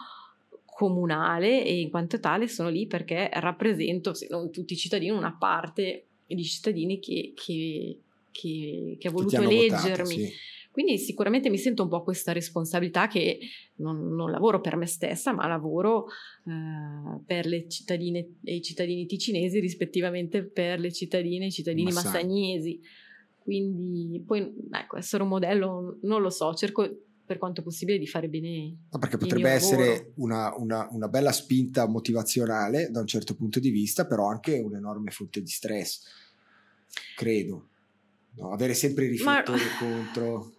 [0.64, 5.36] comunale e in quanto tale sono lì perché rappresento, se non tutti i cittadini, una
[5.36, 7.98] parte di cittadini che, che,
[8.30, 9.68] che, che ha voluto eleggermi.
[9.68, 10.32] Votato, sì.
[10.72, 13.38] Quindi sicuramente mi sento un po' questa responsabilità che
[13.76, 16.06] non, non lavoro per me stessa, ma lavoro
[16.46, 21.92] eh, per le cittadine e i cittadini ticinesi, rispettivamente per le cittadine e i cittadini
[21.92, 22.06] Massani.
[22.06, 22.80] massagnesi.
[23.38, 26.88] Quindi poi ecco, essere un modello non lo so, cerco
[27.26, 28.76] per quanto possibile di fare bene.
[28.90, 33.70] No, perché potrebbe essere una, una, una, bella spinta motivazionale da un certo punto di
[33.70, 36.02] vista, però anche un'enorme fonte di stress,
[37.14, 37.68] credo.
[38.34, 39.78] No, avere sempre i riflettori Ma...
[39.78, 40.54] contro.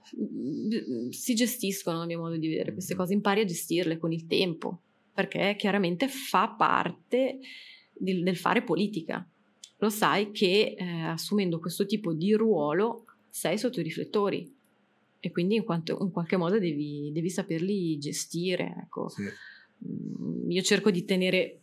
[1.10, 4.80] Si gestiscono, a mio modo di vedere, queste cose, impari a gestirle con il tempo,
[5.14, 7.40] perché chiaramente fa parte
[7.91, 9.28] del, del fare politica.
[9.78, 14.56] Lo sai che eh, assumendo questo tipo di ruolo sei sotto i riflettori
[15.20, 18.76] e quindi in, quanto, in qualche modo devi, devi, saperli gestire.
[18.84, 19.10] Ecco.
[19.10, 19.24] Sì.
[19.88, 21.60] Mm, io cerco di tenere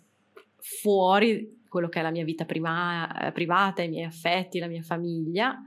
[0.56, 4.82] fuori quello che è la mia vita prima, eh, privata, i miei affetti, la mia
[4.82, 5.62] famiglia.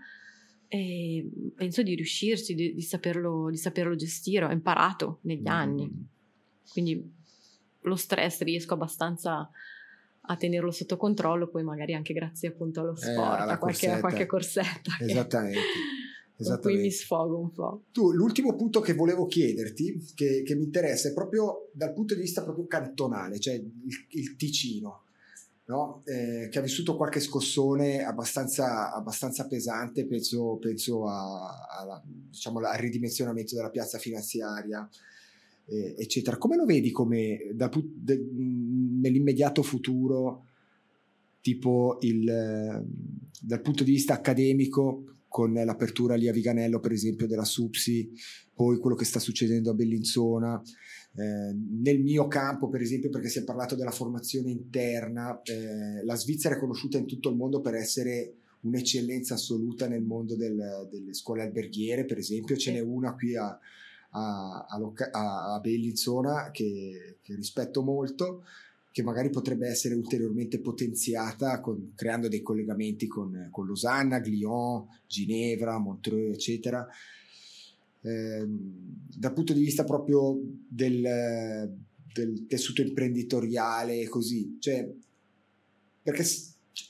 [0.74, 4.46] E penso di riuscirci, di, di, saperlo, di saperlo gestire.
[4.46, 5.86] Ho imparato negli anni.
[5.86, 6.02] Mm.
[6.72, 7.14] Quindi
[7.82, 9.48] lo stress riesco abbastanza
[10.26, 13.88] a tenerlo sotto controllo, poi magari anche grazie appunto allo eh, sport, eh, a, qualche,
[13.92, 14.98] a, qualche, corsetta.
[15.00, 15.60] Esattamente.
[16.38, 16.72] Esattamente.
[16.72, 17.84] Qui mi sfogo un po'.
[17.92, 22.22] Tu, l'ultimo punto che volevo chiederti, che, che, mi interessa, è proprio dal punto di
[22.22, 23.72] vista proprio cantonale, cioè il,
[24.08, 25.03] il Ticino,
[25.66, 26.02] no?
[26.06, 32.78] eh, che ha vissuto qualche scossone abbastanza, abbastanza pesante, penso, penso a, a, diciamo, al
[32.78, 34.88] ridimensionamento della piazza finanziaria,
[35.66, 36.38] eh, eccetera.
[36.38, 40.48] Come lo vedi come, dal, de, nell'immediato futuro,
[41.42, 42.24] tipo il,
[43.42, 45.04] dal punto di vista accademico,
[45.34, 48.12] con l'apertura lì a Viganello, per esempio, della Supsi,
[48.54, 50.62] poi quello che sta succedendo a Bellinzona.
[51.16, 56.14] Eh, nel mio campo, per esempio, perché si è parlato della formazione interna, eh, la
[56.14, 61.14] Svizzera è conosciuta in tutto il mondo per essere un'eccellenza assoluta nel mondo del, delle
[61.16, 63.58] scuole alberghiere, per esempio, ce n'è una qui a,
[64.12, 68.44] a, a, a Bellinzona che, che rispetto molto
[68.94, 75.80] che magari potrebbe essere ulteriormente potenziata con, creando dei collegamenti con, con, Losanna, Glion, Ginevra,
[75.80, 76.88] Montreux, eccetera.
[78.02, 81.76] Eh, dal punto di vista proprio del,
[82.14, 84.88] del tessuto imprenditoriale, così, cioè,
[86.04, 86.24] perché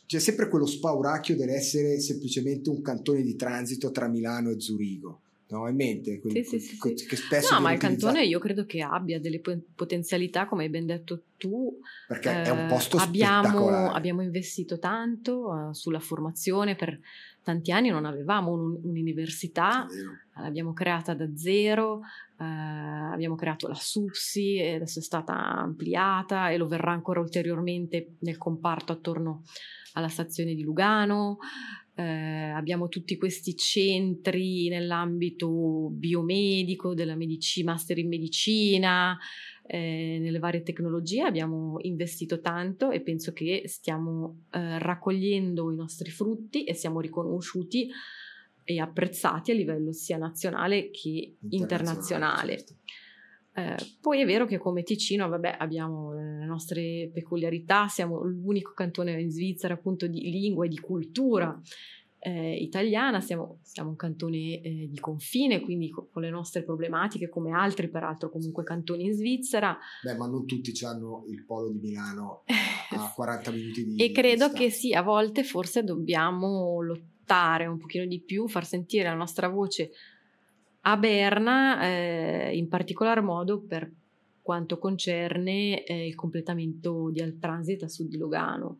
[0.05, 5.22] c'è sempre quello spauracchio dell'essere semplicemente un cantone di transito tra Milano e Zurigo
[5.53, 5.67] no?
[5.67, 8.81] in mente quel, sì, sì, sì, che spesso no ma il cantone io credo che
[8.81, 14.21] abbia delle potenzialità come hai ben detto tu perché eh, è un posto abbiamo, abbiamo
[14.21, 16.99] investito tanto uh, sulla formazione per
[17.43, 19.85] tanti anni non avevamo un, un'università
[20.35, 22.01] l'abbiamo creata da zero
[22.39, 28.37] eh, abbiamo creato la SUPSI adesso è stata ampliata e lo verrà ancora ulteriormente nel
[28.37, 29.43] comparto attorno
[29.93, 31.37] alla stazione di Lugano
[31.95, 39.17] eh, abbiamo tutti questi centri nell'ambito biomedico, della medicina, master in medicina,
[39.67, 41.21] eh, nelle varie tecnologie.
[41.21, 47.89] Abbiamo investito tanto e penso che stiamo eh, raccogliendo i nostri frutti e siamo riconosciuti
[48.65, 52.53] e apprezzati a livello sia nazionale che internazionale.
[52.53, 52.57] internazionale.
[52.57, 52.75] Certo.
[53.55, 59.21] Eh, poi è vero che come Ticino, vabbè, abbiamo le nostre peculiarità, siamo l'unico cantone
[59.21, 61.59] in Svizzera appunto di lingua e di cultura
[62.25, 67.27] eh, italiana, siamo, siamo, un cantone eh, di confine, quindi con, con, le nostre problematiche,
[67.27, 69.77] come altri peraltro comunque cantoni in Svizzera.
[70.01, 72.43] Beh, ma non tutti hanno il polo di Milano
[72.95, 77.77] a 40 minuti di E credo di che sì, a volte forse dobbiamo lottare un
[77.77, 79.91] pochino di più, far sentire la nostra voce
[80.85, 83.89] a Berna, eh, in particolar modo per
[84.41, 88.79] quanto concerne eh, il completamento di Altransit a sud di Lugano,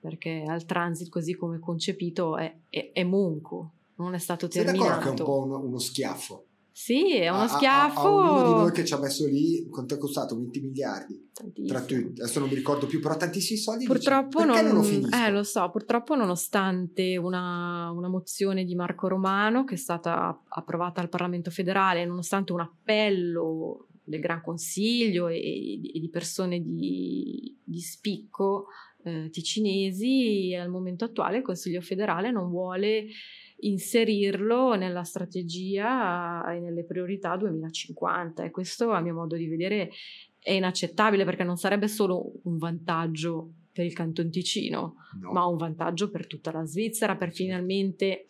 [0.00, 4.84] perché Altransit così come concepito è, è, è monco, non è stato terminato.
[4.84, 6.44] Sei d'accordo che è un po' uno, uno schiaffo?
[6.76, 8.00] Sì, è uno a, schiaffo.
[8.00, 10.34] A, a, uno di noi che ci ha messo lì, quanto è costato?
[10.34, 11.30] 20 miliardi.
[11.68, 13.84] Tra tutti, adesso non mi ricordo più, però tantissimi soldi.
[13.84, 19.06] Purtroppo dice, non, non lo Eh, lo so, purtroppo nonostante una, una, mozione di Marco
[19.06, 25.38] Romano che è stata approvata al Parlamento federale, nonostante un appello del Gran Consiglio e,
[25.38, 28.66] e di persone di, di spicco
[29.04, 33.06] eh, ticinesi, al momento attuale il Consiglio federale non vuole
[33.60, 39.90] inserirlo nella strategia e nelle priorità 2050 e questo a mio modo di vedere
[40.38, 45.32] è inaccettabile perché non sarebbe solo un vantaggio per il Canton Ticino, no.
[45.32, 48.26] ma un vantaggio per tutta la Svizzera per finalmente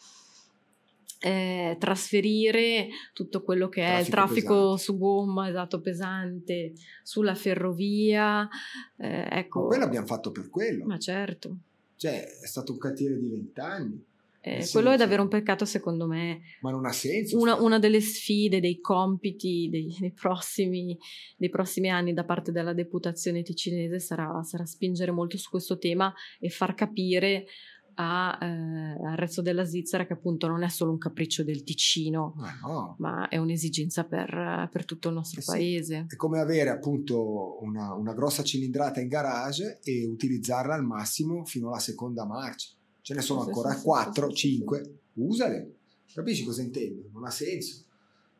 [1.20, 4.82] eh, trasferire tutto quello che traffico è il traffico pesante.
[4.82, 6.72] su gomma, esatto, pesante,
[7.02, 8.48] sulla ferrovia.
[8.96, 9.62] Eh, ecco.
[9.62, 10.84] Ma quello abbiamo fatto per quello.
[10.84, 11.56] Ma certo.
[11.96, 14.04] Cioè, è stato un cantiere di vent'anni.
[14.46, 16.42] Eh, quello è davvero un peccato secondo me.
[16.60, 17.38] Ma non ha senso.
[17.38, 20.98] Una, una delle sfide, dei compiti dei, dei, prossimi,
[21.38, 26.12] dei, prossimi, anni da parte della deputazione ticinese sarà, sarà spingere molto su questo tema
[26.38, 27.46] e far capire
[27.94, 32.34] a, eh, al resto della Svizzera che appunto non è solo un capriccio del Ticino,
[32.66, 32.96] no.
[32.98, 36.04] ma è un'esigenza per, per tutto il nostro eh paese.
[36.06, 36.14] Sì.
[36.14, 41.68] È come avere appunto una, una grossa cilindrata in garage e utilizzarla al massimo fino
[41.68, 42.74] alla seconda marcia
[43.04, 45.74] ce ne sono ancora 4, 5, usale.
[46.14, 47.10] Capisci cosa intendo?
[47.12, 47.84] Non ha senso.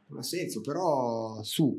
[0.07, 1.77] Non ha senso, però su.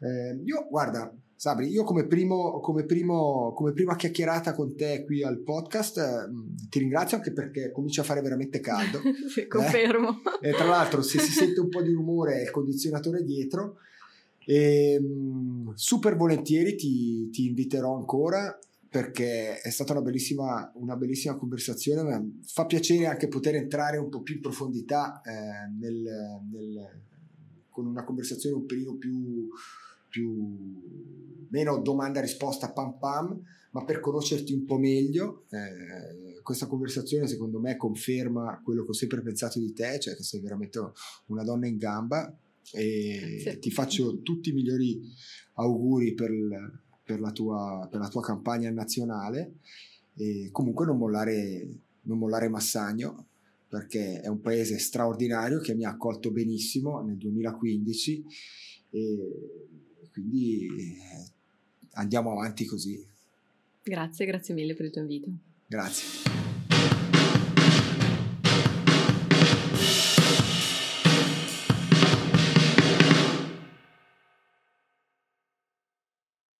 [0.00, 5.22] Eh, io, guarda, Sabri, io come, primo, come, primo, come prima chiacchierata con te qui
[5.22, 6.28] al podcast eh,
[6.68, 9.00] ti ringrazio anche perché comincia a fare veramente caldo.
[9.32, 10.20] sì, confermo.
[10.42, 10.50] Eh?
[10.50, 13.78] E tra l'altro se si sente un po' di rumore è il condizionatore dietro.
[14.44, 18.58] E, ehm, super volentieri ti, ti inviterò ancora
[18.96, 24.08] perché è stata una bellissima, una bellissima conversazione, ma fa piacere anche poter entrare un
[24.08, 26.02] po' più in profondità eh, nel,
[26.50, 27.02] nel,
[27.68, 29.50] con una conversazione un pelino più,
[30.08, 33.38] più meno domanda-risposta pam pam,
[33.72, 35.44] ma per conoscerti un po' meglio.
[35.50, 40.22] Eh, questa conversazione secondo me conferma quello che ho sempre pensato di te, cioè che
[40.22, 40.80] sei veramente
[41.26, 42.34] una donna in gamba
[42.72, 43.58] e sì.
[43.58, 45.02] ti faccio tutti i migliori
[45.56, 46.30] auguri per,
[47.06, 49.60] per, la, tua, per la tua campagna nazionale
[50.16, 51.68] e comunque non mollare,
[52.02, 53.28] non mollare Massagno
[53.68, 58.24] perché è un paese straordinario che mi ha accolto benissimo nel 2015
[58.90, 61.30] e quindi eh,
[61.92, 63.06] andiamo avanti così.
[63.82, 65.30] Grazie, grazie mille per il tuo invito.
[65.68, 66.35] Grazie.